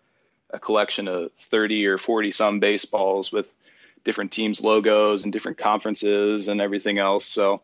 a 0.53 0.59
collection 0.59 1.07
of 1.09 1.33
30 1.39 1.87
or 1.87 1.99
40 1.99 2.33
some 2.33 2.61
baseballs 2.61 3.31
with 3.31 3.51
different 4.05 4.33
teams 4.33 4.61
logos 4.61 5.25
and 5.25 5.33
different 5.33 5.59
conferences 5.59 6.49
and 6.49 6.61
everything 6.61 6.99
else. 6.99 7.25
So 7.25 7.63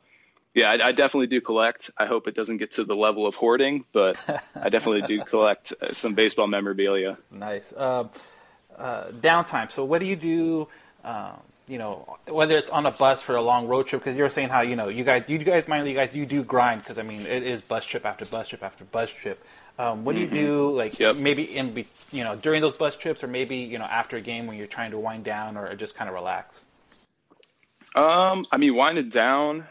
yeah, 0.57 0.71
I, 0.71 0.87
I, 0.87 0.93
definitely 0.93 1.27
do 1.27 1.43
collect. 1.43 1.91
I 1.99 2.07
hope 2.07 2.27
it 2.27 2.35
doesn't 2.35 2.57
get 2.57 2.73
to 2.73 2.85
the 2.85 2.97
level 2.97 3.27
of 3.27 3.35
hoarding, 3.35 3.85
but 3.93 4.19
I 4.59 4.71
definitely 4.71 5.03
do 5.03 5.23
collect 5.31 5.75
uh, 5.83 5.93
some 5.93 6.15
baseball 6.15 6.47
memorabilia. 6.47 7.19
Nice. 7.31 7.75
Uh, 7.77 8.09
uh, 8.75 9.09
downtime. 9.09 9.71
So, 9.71 9.85
what 9.85 10.01
do 10.01 10.07
you 10.07 10.17
do? 10.17 10.69
Um, 11.05 11.43
you 11.69 11.77
know, 11.77 12.17
whether 12.27 12.57
it's 12.57 12.71
on 12.71 12.87
a 12.87 12.91
bus 12.91 13.23
for 13.23 13.37
a 13.37 13.43
long 13.43 13.69
road 13.69 13.87
trip, 13.87 14.03
because 14.03 14.17
you're 14.17 14.31
saying 14.31 14.49
how 14.49 14.63
you 14.63 14.77
know 14.77 14.89
you 14.89 15.05
guys, 15.05 15.25
you 15.29 15.37
guys, 15.37 15.69
mainly 15.69 15.91
you 15.91 15.97
guys, 15.97 16.17
you 16.17 16.25
do 16.25 16.43
grind 16.43 16.81
because 16.81 16.99
I 16.99 17.03
mean 17.03 17.21
it 17.27 17.43
is 17.43 17.61
bus 17.61 17.85
trip 17.85 18.07
after 18.07 18.25
bus 18.25 18.49
trip 18.49 18.63
after 18.63 18.85
bus 18.87 19.13
trip. 19.13 19.45
Um, 19.79 20.07
what 20.07 20.15
do 20.15 20.23
you 20.23 20.27
mm-hmm. 20.27 20.37
do, 20.37 20.75
like 20.75 20.99
yep. 20.99 21.17
maybe 21.17 21.43
in 21.43 21.85
you 22.13 22.25
know 22.25 22.35
during 22.35 22.63
those 22.63 22.73
bus 22.73 22.97
trips, 22.97 23.23
or 23.23 23.27
maybe 23.27 23.57
you 23.57 23.79
know 23.79 23.85
after 23.85 24.17
a 24.17 24.23
game 24.23 24.47
when 24.47 24.57
you're 24.57 24.67
trying 24.67 24.93
to 24.93 24.99
wind 24.99 25.25
down 25.25 25.59
or 25.59 25.75
just 25.75 25.95
kind 25.95 26.09
of 26.09 26.15
relax? 26.15 26.63
Um, 27.95 28.47
I 28.51 28.57
mean, 28.57 28.75
winding 28.75 29.11
down 29.11 29.67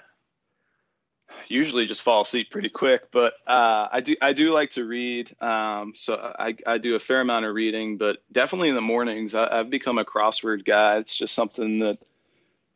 usually 1.50 1.86
just 1.86 2.02
fall 2.02 2.22
asleep 2.22 2.50
pretty 2.50 2.70
quick, 2.70 3.12
but 3.12 3.34
uh, 3.48 3.88
I 3.92 4.02
do 4.02 4.16
I 4.22 4.34
do 4.34 4.52
like 4.52 4.72
to 4.72 4.86
read. 4.86 5.36
Um, 5.42 5.94
so 5.96 6.16
I, 6.16 6.56
I 6.66 6.78
do 6.78 6.96
a 6.96 7.00
fair 7.00 7.22
amount 7.22 7.46
of 7.46 7.54
reading, 7.54 7.98
but 7.98 8.18
definitely 8.32 8.70
in 8.70 8.76
the 8.76 8.82
mornings 8.82 9.36
I, 9.36 9.58
have 9.58 9.70
become 9.70 9.98
a 9.98 10.06
crossword 10.06 10.66
guy. 10.66 10.98
It's 10.98 11.16
just 11.16 11.34
something 11.34 11.80
that 11.80 12.00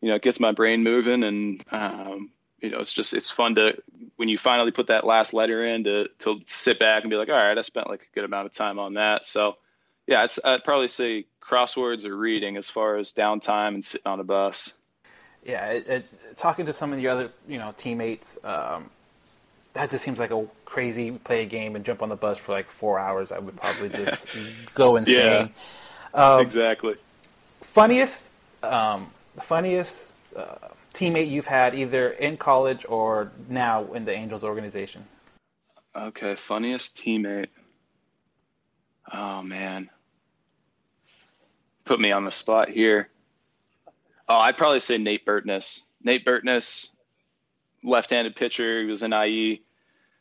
you 0.02 0.10
know 0.10 0.20
gets 0.20 0.40
my 0.40 0.52
brain 0.52 0.84
moving, 0.84 1.24
and 1.24 1.64
um, 1.72 2.32
you 2.62 2.70
know 2.70 2.80
it's 2.80 2.94
just 2.94 3.14
it's 3.14 3.32
fun 3.32 3.56
to 3.56 3.82
when 4.16 4.30
you 4.30 4.38
finally 4.38 4.72
put 4.72 4.88
that 4.88 5.06
last 5.06 5.34
letter 5.34 5.66
in 5.66 5.84
to 5.86 6.08
to 6.20 6.42
sit 6.46 6.80
back 6.80 7.04
and 7.04 7.10
be 7.10 7.18
like, 7.18 7.30
all 7.30 7.36
right, 7.36 7.58
I 7.58 7.62
spent 7.62 7.90
like 7.90 8.02
a 8.02 8.16
good 8.16 8.26
amount 8.26 8.48
of 8.48 8.54
time 8.54 8.80
on 8.80 8.96
that. 8.96 9.26
So 9.26 9.58
yeah, 10.08 10.24
it's 10.24 10.40
I'd 10.44 10.64
probably 10.64 10.88
say 10.88 11.26
crosswords 11.42 12.06
or 12.06 12.16
reading 12.16 12.58
as 12.58 12.70
far 12.70 12.98
as 12.98 13.14
downtime 13.14 13.76
and 13.76 13.86
sitting 13.86 14.12
on 14.12 14.20
a 14.20 14.24
bus 14.24 14.74
yeah, 15.46 15.72
it, 15.72 15.88
it, 15.88 16.38
talking 16.38 16.66
to 16.66 16.74
some 16.74 16.94
of 16.94 17.00
your 17.00 17.12
other 17.12 17.32
you 17.48 17.58
know 17.58 17.74
teammates, 17.78 18.38
um, 18.44 18.90
that 19.74 19.90
just 19.90 20.04
seems 20.04 20.20
like 20.20 20.32
a 20.32 20.48
crazy 20.66 21.12
play 21.12 21.44
a 21.44 21.46
game 21.46 21.76
and 21.76 21.86
jump 21.86 22.02
on 22.02 22.10
the 22.10 22.16
bus 22.16 22.38
for 22.38 22.52
like 22.52 22.70
four 22.70 23.00
hours. 23.00 23.32
I 23.32 23.40
would 23.40 23.56
probably 23.56 23.90
just 24.06 24.28
go 24.74 24.96
insane. 24.96 25.52
Yeah, 26.14 26.36
um, 26.36 26.42
exactly. 26.42 26.96
Funniest, 27.62 28.30
um, 28.64 29.12
funniest 29.42 30.24
uh, 30.36 30.56
teammate 30.94 31.30
you've 31.30 31.48
had 31.48 31.76
either 31.76 32.10
in 32.10 32.38
college 32.38 32.86
or 32.88 33.32
now 33.48 33.94
in 33.94 34.06
the 34.06 34.14
Angels 34.14 34.44
organization. 34.44 35.06
Okay, 35.96 36.36
funniest 36.36 36.98
teammate. 36.98 37.48
Oh 39.12 39.42
man, 39.42 39.90
put 41.86 42.00
me 42.00 42.12
on 42.12 42.26
the 42.26 42.32
spot 42.32 42.70
here. 42.70 43.10
Oh, 44.30 44.38
I'd 44.38 44.58
probably 44.58 44.80
say 44.80 45.00
Nate 45.00 45.26
Bertness. 45.26 45.82
Nate 46.04 46.24
Bertness, 46.24 46.90
left-handed 47.84 48.36
pitcher. 48.36 48.82
He 48.82 48.86
was 48.86 49.02
in 49.02 49.12
IE. 49.12 49.64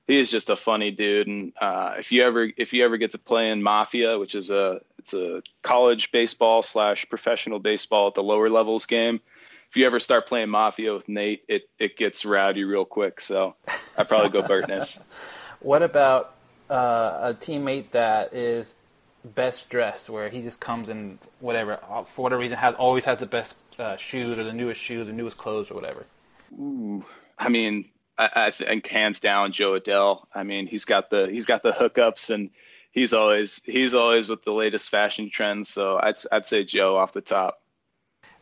He 0.06 0.18
is 0.18 0.30
just 0.30 0.48
a 0.48 0.56
funny 0.56 0.90
dude, 0.90 1.26
and 1.26 1.52
uh, 1.60 1.96
if 1.98 2.12
you 2.12 2.24
ever 2.24 2.48
if 2.56 2.72
you 2.72 2.82
ever 2.82 2.96
get 2.96 3.10
to 3.10 3.18
play 3.18 3.50
in 3.50 3.62
Mafia, 3.62 4.18
which 4.18 4.34
is 4.34 4.48
a 4.48 4.80
it's 4.98 5.12
a 5.12 5.42
college 5.62 6.10
baseball 6.10 6.62
slash 6.62 7.06
professional 7.10 7.58
baseball 7.58 8.08
at 8.08 8.14
the 8.14 8.22
lower 8.22 8.48
levels 8.48 8.86
game, 8.86 9.20
if 9.68 9.76
you 9.76 9.84
ever 9.84 10.00
start 10.00 10.26
playing 10.26 10.48
Mafia 10.48 10.94
with 10.94 11.10
Nate, 11.10 11.44
it 11.46 11.68
it 11.78 11.98
gets 11.98 12.24
rowdy 12.24 12.64
real 12.64 12.86
quick. 12.86 13.20
So 13.20 13.54
I'd 13.98 14.08
probably 14.08 14.30
go 14.30 14.42
Bertness. 14.42 14.98
what 15.60 15.82
about 15.82 16.34
uh, 16.70 17.34
a 17.34 17.34
teammate 17.34 17.90
that 17.90 18.32
is 18.32 18.76
best 19.22 19.68
dressed, 19.68 20.08
where 20.08 20.30
he 20.30 20.40
just 20.40 20.58
comes 20.58 20.88
in 20.88 21.18
whatever 21.40 21.78
uh, 21.86 22.04
for 22.04 22.22
whatever 22.22 22.40
reason 22.40 22.56
has 22.56 22.74
always 22.76 23.04
has 23.04 23.18
the 23.18 23.26
best 23.26 23.54
uh, 23.78 23.96
shoes 23.96 24.36
or 24.36 24.42
the 24.42 24.52
newest 24.52 24.80
shoes, 24.80 25.06
the 25.06 25.12
newest 25.12 25.36
clothes 25.36 25.70
or 25.70 25.74
whatever? 25.74 26.06
Ooh, 26.52 27.04
I 27.38 27.48
mean, 27.48 27.86
I, 28.16 28.30
I 28.34 28.50
think 28.50 28.86
hands 28.86 29.20
down 29.20 29.52
Jo 29.52 29.78
Adell. 29.78 30.26
I 30.34 30.42
mean, 30.42 30.66
he's 30.66 30.84
got 30.84 31.10
the 31.10 31.28
he's 31.28 31.46
got 31.46 31.62
the 31.62 31.72
hookups 31.72 32.30
and 32.30 32.50
he's 32.90 33.12
always 33.12 33.62
he's 33.64 33.94
always 33.94 34.28
with 34.28 34.44
the 34.44 34.52
latest 34.52 34.90
fashion 34.90 35.30
trends. 35.30 35.68
So 35.68 35.98
I'd 35.98 36.16
I'd 36.32 36.46
say 36.46 36.64
Joe 36.64 36.96
off 36.96 37.12
the 37.12 37.20
top. 37.20 37.62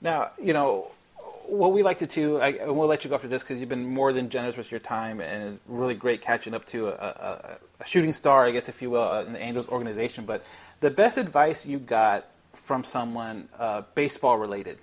Now 0.01 0.31
you 0.43 0.53
know 0.53 0.91
what 1.47 1.73
we 1.73 1.83
like 1.83 1.99
to 1.99 2.07
do. 2.07 2.39
I, 2.39 2.49
and 2.49 2.77
we'll 2.77 2.89
let 2.89 3.05
you 3.05 3.11
go 3.11 3.17
after 3.17 3.29
this 3.29 3.43
because 3.43 3.61
you've 3.61 3.69
been 3.69 3.87
more 3.87 4.13
than 4.13 4.31
generous 4.31 4.57
with 4.57 4.71
your 4.71 4.81
time 4.81 5.21
and 5.21 5.61
really 5.67 5.95
great 5.95 6.21
catching 6.21 6.55
up 6.55 6.65
to 6.67 6.89
a, 6.89 6.91
a, 6.91 7.59
a 7.81 7.87
shooting 7.87 8.13
star, 8.13 8.47
I 8.47 8.51
guess, 8.51 8.69
if 8.69 8.83
you 8.83 8.91
will, 8.91 9.03
uh, 9.03 9.23
in 9.23 9.33
the 9.33 9.39
Angels 9.39 9.69
organization. 9.69 10.25
But 10.25 10.43
the 10.81 10.91
best 10.91 11.19
advice 11.19 11.65
you 11.65 11.79
got 11.79 12.27
from 12.53 12.85
someone 12.85 13.49
uh, 13.59 13.83
baseball 13.95 14.39
related 14.39 14.79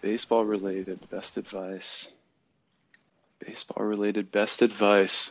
Baseball 0.00 0.44
related 0.44 1.10
best 1.10 1.36
advice. 1.36 2.10
Baseball 3.44 3.84
related 3.84 4.32
best 4.32 4.62
advice. 4.62 5.30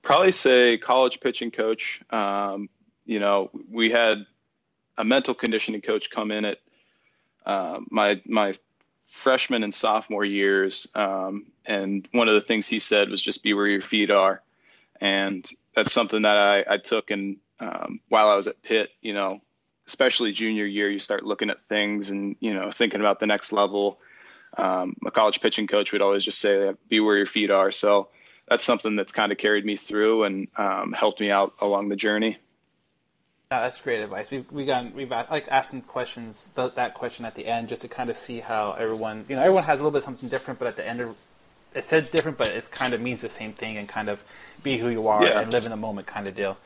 Probably 0.00 0.32
say 0.32 0.78
college 0.78 1.20
pitching 1.20 1.50
coach. 1.50 2.00
Um, 2.10 2.68
you 3.04 3.20
know, 3.20 3.50
we 3.70 3.90
had 3.90 4.26
a 4.96 5.04
mental 5.04 5.34
conditioning 5.34 5.82
coach 5.82 6.10
come 6.10 6.30
in 6.30 6.44
at 6.44 6.58
uh, 7.44 7.80
my 7.90 8.20
my 8.26 8.54
freshman 9.04 9.62
and 9.62 9.74
sophomore 9.74 10.24
years. 10.24 10.88
Um, 10.94 11.46
and 11.66 12.08
one 12.12 12.28
of 12.28 12.34
the 12.34 12.40
things 12.40 12.66
he 12.66 12.78
said 12.78 13.10
was 13.10 13.22
just 13.22 13.42
be 13.42 13.52
where 13.54 13.66
your 13.66 13.82
feet 13.82 14.10
are, 14.10 14.42
and 15.00 15.48
that's 15.74 15.92
something 15.92 16.22
that 16.22 16.36
I, 16.36 16.64
I 16.74 16.76
took 16.78 17.10
and 17.10 17.36
um, 17.60 18.00
while 18.08 18.28
I 18.28 18.34
was 18.34 18.48
at 18.48 18.62
Pitt, 18.62 18.90
you 19.00 19.14
know, 19.14 19.40
especially 19.86 20.32
junior 20.32 20.64
year, 20.66 20.90
you 20.90 20.98
start 20.98 21.24
looking 21.24 21.50
at 21.50 21.62
things 21.68 22.10
and 22.10 22.36
you 22.40 22.54
know 22.54 22.70
thinking 22.70 23.00
about 23.00 23.20
the 23.20 23.26
next 23.26 23.52
level. 23.52 23.98
Um, 24.56 24.96
a 25.06 25.10
college 25.10 25.40
pitching 25.40 25.66
coach 25.66 25.92
would 25.92 26.02
always 26.02 26.24
just 26.24 26.38
say, 26.38 26.72
"Be 26.88 27.00
where 27.00 27.16
your 27.16 27.26
feet 27.26 27.50
are." 27.50 27.70
So 27.70 28.08
that's 28.48 28.64
something 28.64 28.96
that's 28.96 29.12
kind 29.12 29.32
of 29.32 29.38
carried 29.38 29.64
me 29.64 29.76
through 29.76 30.24
and 30.24 30.48
um, 30.56 30.92
helped 30.92 31.20
me 31.20 31.30
out 31.30 31.52
along 31.60 31.88
the 31.88 31.96
journey. 31.96 32.36
That's 33.48 33.80
great 33.82 34.00
advice. 34.00 34.30
We've 34.30 34.50
we 34.50 34.64
got 34.64 34.94
we've 34.94 35.10
like 35.10 35.46
asking 35.50 35.82
questions 35.82 36.48
th- 36.56 36.74
that 36.74 36.94
question 36.94 37.24
at 37.26 37.34
the 37.34 37.46
end 37.46 37.68
just 37.68 37.82
to 37.82 37.88
kind 37.88 38.08
of 38.08 38.16
see 38.16 38.40
how 38.40 38.72
everyone 38.72 39.26
you 39.28 39.36
know 39.36 39.42
everyone 39.42 39.64
has 39.64 39.78
a 39.78 39.82
little 39.82 39.90
bit 39.96 40.02
something 40.04 40.28
different, 40.28 40.58
but 40.58 40.68
at 40.68 40.76
the 40.76 40.86
end 40.86 41.00
of, 41.02 41.16
it 41.74 41.84
said 41.84 42.10
different, 42.10 42.38
but 42.38 42.48
it 42.48 42.70
kind 42.70 42.94
of 42.94 43.00
means 43.02 43.20
the 43.20 43.28
same 43.28 43.52
thing 43.52 43.76
and 43.76 43.88
kind 43.88 44.08
of 44.08 44.22
be 44.62 44.78
who 44.78 44.88
you 44.88 45.08
are 45.08 45.22
Yeah. 45.24 45.40
and 45.40 45.52
live 45.52 45.64
in 45.64 45.70
the 45.70 45.76
moment 45.76 46.06
kind 46.06 46.26
of 46.26 46.34
deal. 46.34 46.56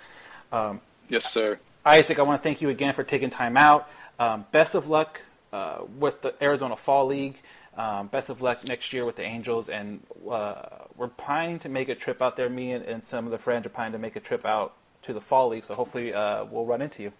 Um, 0.53 0.81
Yes, 1.09 1.25
sir. 1.25 1.59
Isaac, 1.87 2.19
I 2.19 2.23
want 2.23 2.43
to 2.43 2.47
thank 2.47 2.61
you 2.61 2.69
again 2.69 2.95
for 2.95 3.05
taking 3.05 3.31
time 3.31 3.57
out. 3.57 3.89
Um, 4.19 4.45
best 4.51 4.75
of 4.75 4.89
luck 4.89 5.21
uh, 5.53 5.83
with 6.01 6.21
the 6.21 6.35
Arizona 6.43 6.75
Fall 6.75 7.07
League. 7.07 7.41
Um, 7.77 8.09
best 8.09 8.29
of 8.29 8.43
luck 8.43 8.67
next 8.67 8.93
year 8.93 9.05
with 9.05 9.15
the 9.15 9.23
Angels, 9.23 9.69
and 9.69 10.03
uh, 10.29 10.63
we're 10.97 11.07
planning 11.07 11.61
to 11.61 11.69
make 11.69 11.89
a 11.89 11.95
trip 11.95 12.21
out 12.21 12.35
there. 12.37 12.51
Me 12.51 12.73
and, 12.73 12.85
and 12.85 13.05
some 13.05 13.25
of 13.25 13.31
the 13.31 13.39
friends 13.39 13.67
are 13.67 13.69
planning 13.69 13.93
to 13.93 13.99
make 14.01 14.17
a 14.17 14.21
trip 14.21 14.45
out 14.45 14.75
to 15.03 15.13
the 15.13 15.21
Fall 15.21 15.51
League, 15.51 15.63
so 15.63 15.75
hopefully 15.75 16.13
uh, 16.13 16.45
we'll 16.47 16.67
run 16.67 16.83
into 16.83 17.05
you. 17.05 17.13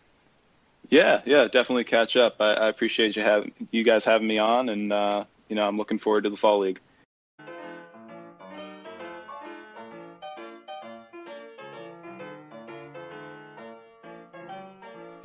Yeah, 0.91 1.21
yeah, 1.25 1.47
definitely 1.47 1.85
catch 1.85 2.17
up. 2.17 2.41
I, 2.41 2.55
I 2.55 2.69
appreciate 2.69 3.15
you 3.15 3.23
have 3.23 3.49
you 3.71 3.85
guys 3.85 4.05
having 4.05 4.27
me 4.27 4.39
on, 4.39 4.69
and 4.69 4.93
uh, 4.93 5.25
you 5.49 5.55
know 5.55 5.65
I'm 5.65 5.77
looking 5.77 5.99
forward 5.99 6.25
to 6.25 6.31
the 6.31 6.37
fall 6.37 6.59
league. 6.59 6.81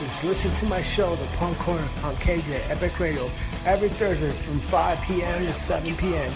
Vicious. 0.00 0.24
Listen 0.24 0.52
to 0.52 0.66
my 0.66 0.80
show, 0.80 1.14
The 1.16 1.26
Punk 1.36 1.58
Corner, 1.58 1.86
on 2.02 2.14
KJ 2.16 2.70
Epic 2.70 2.98
Radio, 2.98 3.30
every 3.66 3.90
Thursday 3.90 4.30
from 4.30 4.58
5 4.58 5.02
p.m. 5.02 5.44
to 5.44 5.52
7 5.52 5.94
p.m. 5.96 6.32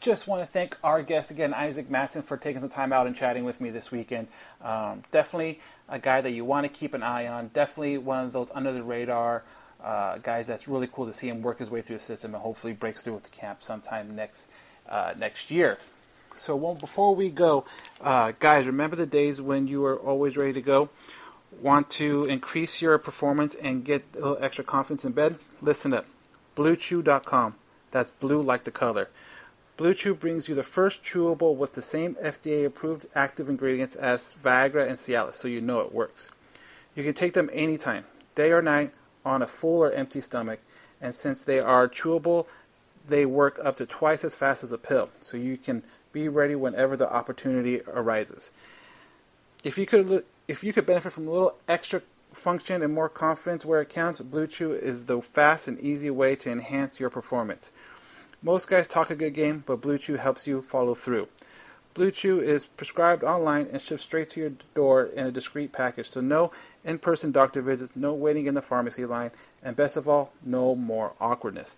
Just 0.00 0.26
want 0.26 0.42
to 0.42 0.46
thank 0.46 0.76
our 0.84 1.02
guest 1.02 1.30
again, 1.30 1.54
Isaac 1.54 1.88
Mattson, 1.88 2.22
for 2.22 2.36
taking 2.36 2.60
some 2.60 2.68
time 2.68 2.92
out 2.92 3.06
and 3.06 3.16
chatting 3.16 3.44
with 3.44 3.60
me 3.60 3.70
this 3.70 3.90
weekend. 3.90 4.28
Um, 4.60 5.02
definitely 5.10 5.60
a 5.88 5.98
guy 5.98 6.20
that 6.20 6.32
you 6.32 6.44
want 6.44 6.64
to 6.64 6.68
keep 6.68 6.92
an 6.92 7.02
eye 7.02 7.26
on. 7.26 7.48
Definitely 7.48 7.98
one 7.98 8.26
of 8.26 8.32
those 8.32 8.50
under 8.54 8.72
the 8.72 8.82
radar 8.82 9.44
uh, 9.82 10.18
guys 10.18 10.46
that's 10.46 10.68
really 10.68 10.88
cool 10.88 11.06
to 11.06 11.12
see 11.12 11.28
him 11.28 11.40
work 11.42 11.58
his 11.58 11.70
way 11.70 11.80
through 11.80 11.96
the 11.96 12.02
system 12.02 12.34
and 12.34 12.42
hopefully 12.42 12.72
breaks 12.72 13.00
through 13.02 13.14
with 13.14 13.24
the 13.24 13.30
camp 13.30 13.62
sometime 13.62 14.14
next 14.14 14.50
uh, 14.88 15.14
next 15.16 15.50
year. 15.50 15.78
So 16.34 16.56
well, 16.56 16.74
before 16.74 17.14
we 17.14 17.30
go, 17.30 17.64
uh, 18.00 18.32
guys, 18.38 18.66
remember 18.66 18.96
the 18.96 19.06
days 19.06 19.40
when 19.40 19.66
you 19.66 19.80
were 19.80 19.96
always 19.96 20.36
ready 20.36 20.52
to 20.54 20.62
go? 20.62 20.88
Want 21.60 21.90
to 21.90 22.24
increase 22.24 22.80
your 22.80 22.98
performance 22.98 23.54
and 23.54 23.84
get 23.84 24.04
a 24.14 24.20
little 24.20 24.38
extra 24.40 24.64
confidence 24.64 25.04
in 25.04 25.12
bed? 25.12 25.38
Listen 25.60 25.92
up. 25.92 26.06
BlueChew.com. 26.56 27.54
That's 27.90 28.10
blue 28.12 28.40
like 28.40 28.64
the 28.64 28.70
color. 28.70 29.08
Blue 29.76 29.94
Chew 29.94 30.14
brings 30.14 30.48
you 30.48 30.54
the 30.54 30.62
first 30.62 31.02
chewable 31.02 31.56
with 31.56 31.72
the 31.72 31.82
same 31.82 32.14
FDA 32.16 32.64
approved 32.64 33.06
active 33.14 33.48
ingredients 33.48 33.96
as 33.96 34.34
Viagra 34.34 34.86
and 34.86 34.96
Cialis, 34.96 35.34
so 35.34 35.48
you 35.48 35.60
know 35.60 35.80
it 35.80 35.92
works. 35.92 36.28
You 36.94 37.02
can 37.02 37.14
take 37.14 37.32
them 37.32 37.48
anytime, 37.52 38.04
day 38.34 38.52
or 38.52 38.60
night, 38.60 38.92
on 39.24 39.40
a 39.40 39.46
full 39.46 39.82
or 39.82 39.90
empty 39.90 40.20
stomach, 40.20 40.60
and 41.00 41.14
since 41.14 41.42
they 41.42 41.58
are 41.58 41.88
chewable, 41.88 42.46
they 43.06 43.24
work 43.24 43.58
up 43.64 43.76
to 43.76 43.86
twice 43.86 44.24
as 44.24 44.34
fast 44.34 44.62
as 44.62 44.72
a 44.72 44.78
pill, 44.78 45.10
so 45.20 45.36
you 45.36 45.56
can 45.56 45.82
be 46.12 46.28
ready 46.28 46.54
whenever 46.54 46.96
the 46.96 47.12
opportunity 47.12 47.80
arises. 47.86 48.50
If 49.64 49.78
you 49.78 49.86
could, 49.86 50.24
if 50.48 50.64
you 50.64 50.72
could 50.72 50.86
benefit 50.86 51.12
from 51.12 51.28
a 51.28 51.30
little 51.30 51.56
extra 51.68 52.02
function 52.32 52.82
and 52.82 52.92
more 52.92 53.08
confidence 53.08 53.64
where 53.64 53.80
it 53.80 53.88
counts, 53.88 54.20
Blue 54.20 54.46
Chew 54.46 54.72
is 54.72 55.06
the 55.06 55.20
fast 55.20 55.68
and 55.68 55.78
easy 55.80 56.10
way 56.10 56.34
to 56.36 56.50
enhance 56.50 56.98
your 56.98 57.10
performance. 57.10 57.70
Most 58.42 58.68
guys 58.68 58.88
talk 58.88 59.10
a 59.10 59.14
good 59.14 59.34
game, 59.34 59.62
but 59.66 59.80
Blue 59.80 59.98
Chew 59.98 60.16
helps 60.16 60.46
you 60.46 60.62
follow 60.62 60.94
through. 60.94 61.28
Blue 61.94 62.10
Chew 62.10 62.40
is 62.40 62.64
prescribed 62.64 63.22
online 63.22 63.68
and 63.70 63.80
shipped 63.80 64.00
straight 64.00 64.30
to 64.30 64.40
your 64.40 64.52
door 64.74 65.04
in 65.04 65.26
a 65.26 65.30
discreet 65.30 65.72
package, 65.72 66.08
so 66.08 66.20
no 66.20 66.50
in 66.84 66.98
person 66.98 67.32
doctor 67.32 67.60
visits, 67.60 67.94
no 67.94 68.14
waiting 68.14 68.46
in 68.46 68.54
the 68.54 68.62
pharmacy 68.62 69.04
line, 69.04 69.30
and 69.62 69.76
best 69.76 69.96
of 69.96 70.08
all, 70.08 70.32
no 70.42 70.74
more 70.74 71.12
awkwardness. 71.20 71.76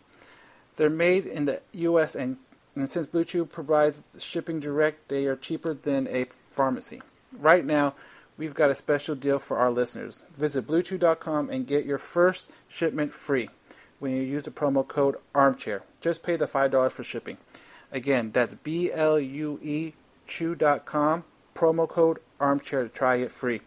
They're 0.77 0.89
made 0.89 1.27
in 1.27 1.45
the 1.45 1.61
U.S. 1.73 2.15
and, 2.15 2.37
and 2.77 2.91
since 2.91 3.07
Blue 3.07 3.25
Chew 3.25 3.45
provides 3.45 4.03
shipping 4.19 4.61
direct, 4.61 5.09
they 5.09 5.27
are 5.27 5.37
cheaper 5.37 5.75
than 5.75 6.09
a 6.09 6.25
pharmacy. 6.25 7.03
Right 7.33 7.65
now, 7.65 7.95
we've 8.37 8.55
got 8.55 8.71
a 8.71 8.75
special 8.75 9.15
deal 9.15 9.39
for 9.39 9.59
our 9.59 9.71
listeners. 9.71 10.25
Visit 10.37 10.67
BlueChew.com 10.67 11.51
and 11.51 11.67
get 11.67 11.87
your 11.87 11.99
first 11.99 12.51
shipment 12.69 13.13
free 13.13 13.51
when 13.99 14.13
you 14.13 14.23
use 14.23 14.45
the 14.45 14.51
promo 14.51 14.87
code 14.87 15.17
ARMCHAIR. 15.35 15.83
Just 16.01 16.23
pay 16.23 16.37
the 16.37 16.47
$5 16.47 16.91
for 16.91 17.05
shipping. 17.05 17.39
Again, 17.93 18.33
that's 18.33 18.55
B 18.55 18.91
L 18.93 19.21
U 19.21 19.61
E 19.63 19.95
Chew.com, 20.27 21.25
promo 21.55 21.89
code 21.89 22.19
ARMCHAIR 22.41 22.85
to 22.85 22.89
try 22.89 23.17
it 23.17 23.31
free. 23.31 23.61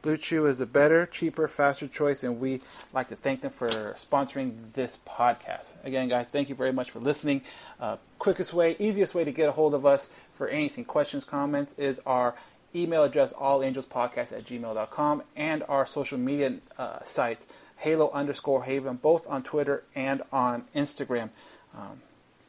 Blue 0.00 0.16
Chew 0.16 0.46
is 0.46 0.60
a 0.60 0.66
better, 0.66 1.06
cheaper, 1.06 1.48
faster 1.48 1.88
choice, 1.88 2.22
and 2.22 2.38
we 2.38 2.60
like 2.92 3.08
to 3.08 3.16
thank 3.16 3.40
them 3.40 3.50
for 3.50 3.68
sponsoring 3.68 4.72
this 4.74 4.98
podcast. 5.06 5.72
Again, 5.82 6.08
guys, 6.08 6.30
thank 6.30 6.48
you 6.48 6.54
very 6.54 6.72
much 6.72 6.90
for 6.92 7.00
listening. 7.00 7.42
Uh, 7.80 7.96
quickest 8.20 8.52
way, 8.52 8.76
easiest 8.78 9.14
way 9.14 9.24
to 9.24 9.32
get 9.32 9.48
a 9.48 9.52
hold 9.52 9.74
of 9.74 9.84
us 9.84 10.08
for 10.32 10.46
anything, 10.46 10.84
questions, 10.84 11.24
comments, 11.24 11.76
is 11.78 12.00
our 12.06 12.36
email 12.76 13.02
address, 13.02 13.32
allangelspodcast 13.32 14.32
at 14.32 14.44
gmail.com, 14.44 15.22
and 15.34 15.64
our 15.68 15.84
social 15.84 16.18
media 16.18 16.58
uh, 16.78 17.02
sites, 17.02 17.48
halo 17.78 18.10
underscore 18.12 18.64
haven, 18.64 18.96
both 18.96 19.28
on 19.28 19.42
Twitter 19.42 19.82
and 19.96 20.22
on 20.32 20.64
Instagram. 20.76 21.30
Um, 21.76 22.02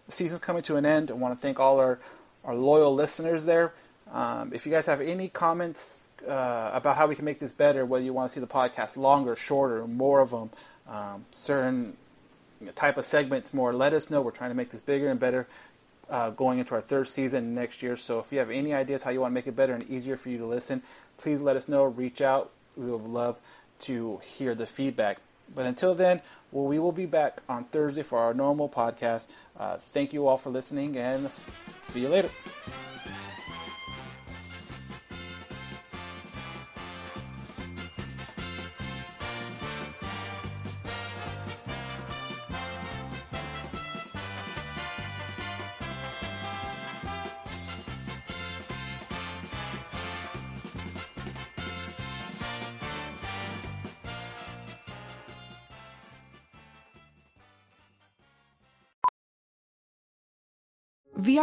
the 0.06 0.12
season's 0.12 0.40
coming 0.40 0.62
to 0.64 0.76
an 0.76 0.86
end. 0.86 1.10
I 1.10 1.16
want 1.16 1.34
to 1.34 1.42
thank 1.42 1.60
all 1.60 1.80
our, 1.80 2.00
our 2.44 2.56
loyal 2.56 2.94
listeners 2.94 3.46
there. 3.46 3.74
Um, 4.12 4.54
if 4.54 4.68
you 4.68 4.72
guys 4.72 4.86
have 4.86 5.02
any 5.02 5.30
comments 5.30 6.06
uh, 6.28 6.72
about 6.74 6.98
how 6.98 7.08
we 7.08 7.16
can 7.16 7.26
make 7.26 7.40
this 7.40 7.54
better, 7.54 7.86
whether 7.86 8.04
you 8.04 8.14
want 8.14 8.32
to 8.32 8.34
see 8.34 8.40
the 8.40 8.48
podcast 8.48 8.98
longer, 8.98 9.36
shorter, 9.36 9.88
more 9.88 10.22
of 10.22 10.32
them, 10.32 10.50
um, 10.88 11.26
certain 11.32 11.98
type 12.76 12.98
of 12.98 13.06
segments 13.06 13.54
more, 13.54 13.74
let 13.74 13.94
us 13.94 14.10
know. 14.10 14.22
We're 14.22 14.32
trying 14.32 14.52
to 14.52 14.56
make 14.56 14.70
this 14.70 14.82
bigger 14.82 15.10
and 15.10 15.20
better 15.20 15.48
uh, 16.10 16.32
going 16.32 16.60
into 16.60 16.76
our 16.76 16.82
third 16.82 17.08
season 17.08 17.54
next 17.54 17.82
year. 17.82 17.96
So 17.96 18.20
if 18.20 18.32
you 18.32 18.40
have 18.40 18.50
any 18.50 18.74
ideas 18.74 19.04
how 19.04 19.12
you 19.12 19.22
want 19.22 19.32
to 19.32 19.36
make 19.36 19.48
it 19.48 19.56
better 19.56 19.74
and 19.74 19.90
easier 19.90 20.18
for 20.18 20.30
you 20.30 20.38
to 20.40 20.46
listen, 20.46 20.82
please 21.18 21.42
let 21.42 21.56
us 21.56 21.68
know. 21.68 21.86
Reach 21.86 22.22
out. 22.22 22.52
We 22.76 22.90
would 22.90 23.02
love 23.02 23.40
to 23.82 24.20
hear 24.24 24.56
the 24.56 24.68
feedback. 24.68 25.20
But 25.54 25.66
until 25.66 25.96
then, 25.96 26.22
well, 26.52 26.66
we 26.66 26.80
will 26.80 26.92
be 26.92 27.06
back 27.06 27.42
on 27.48 27.66
Thursday 27.66 28.04
for 28.04 28.20
our 28.20 28.34
normal 28.34 28.70
podcast. 28.70 29.28
Uh, 29.58 29.78
thank 29.78 30.14
you 30.14 30.28
all 30.28 30.38
for 30.38 30.50
listening 30.50 30.98
and 30.98 31.28
see 31.90 32.02
you 32.02 32.10
later. 32.10 32.30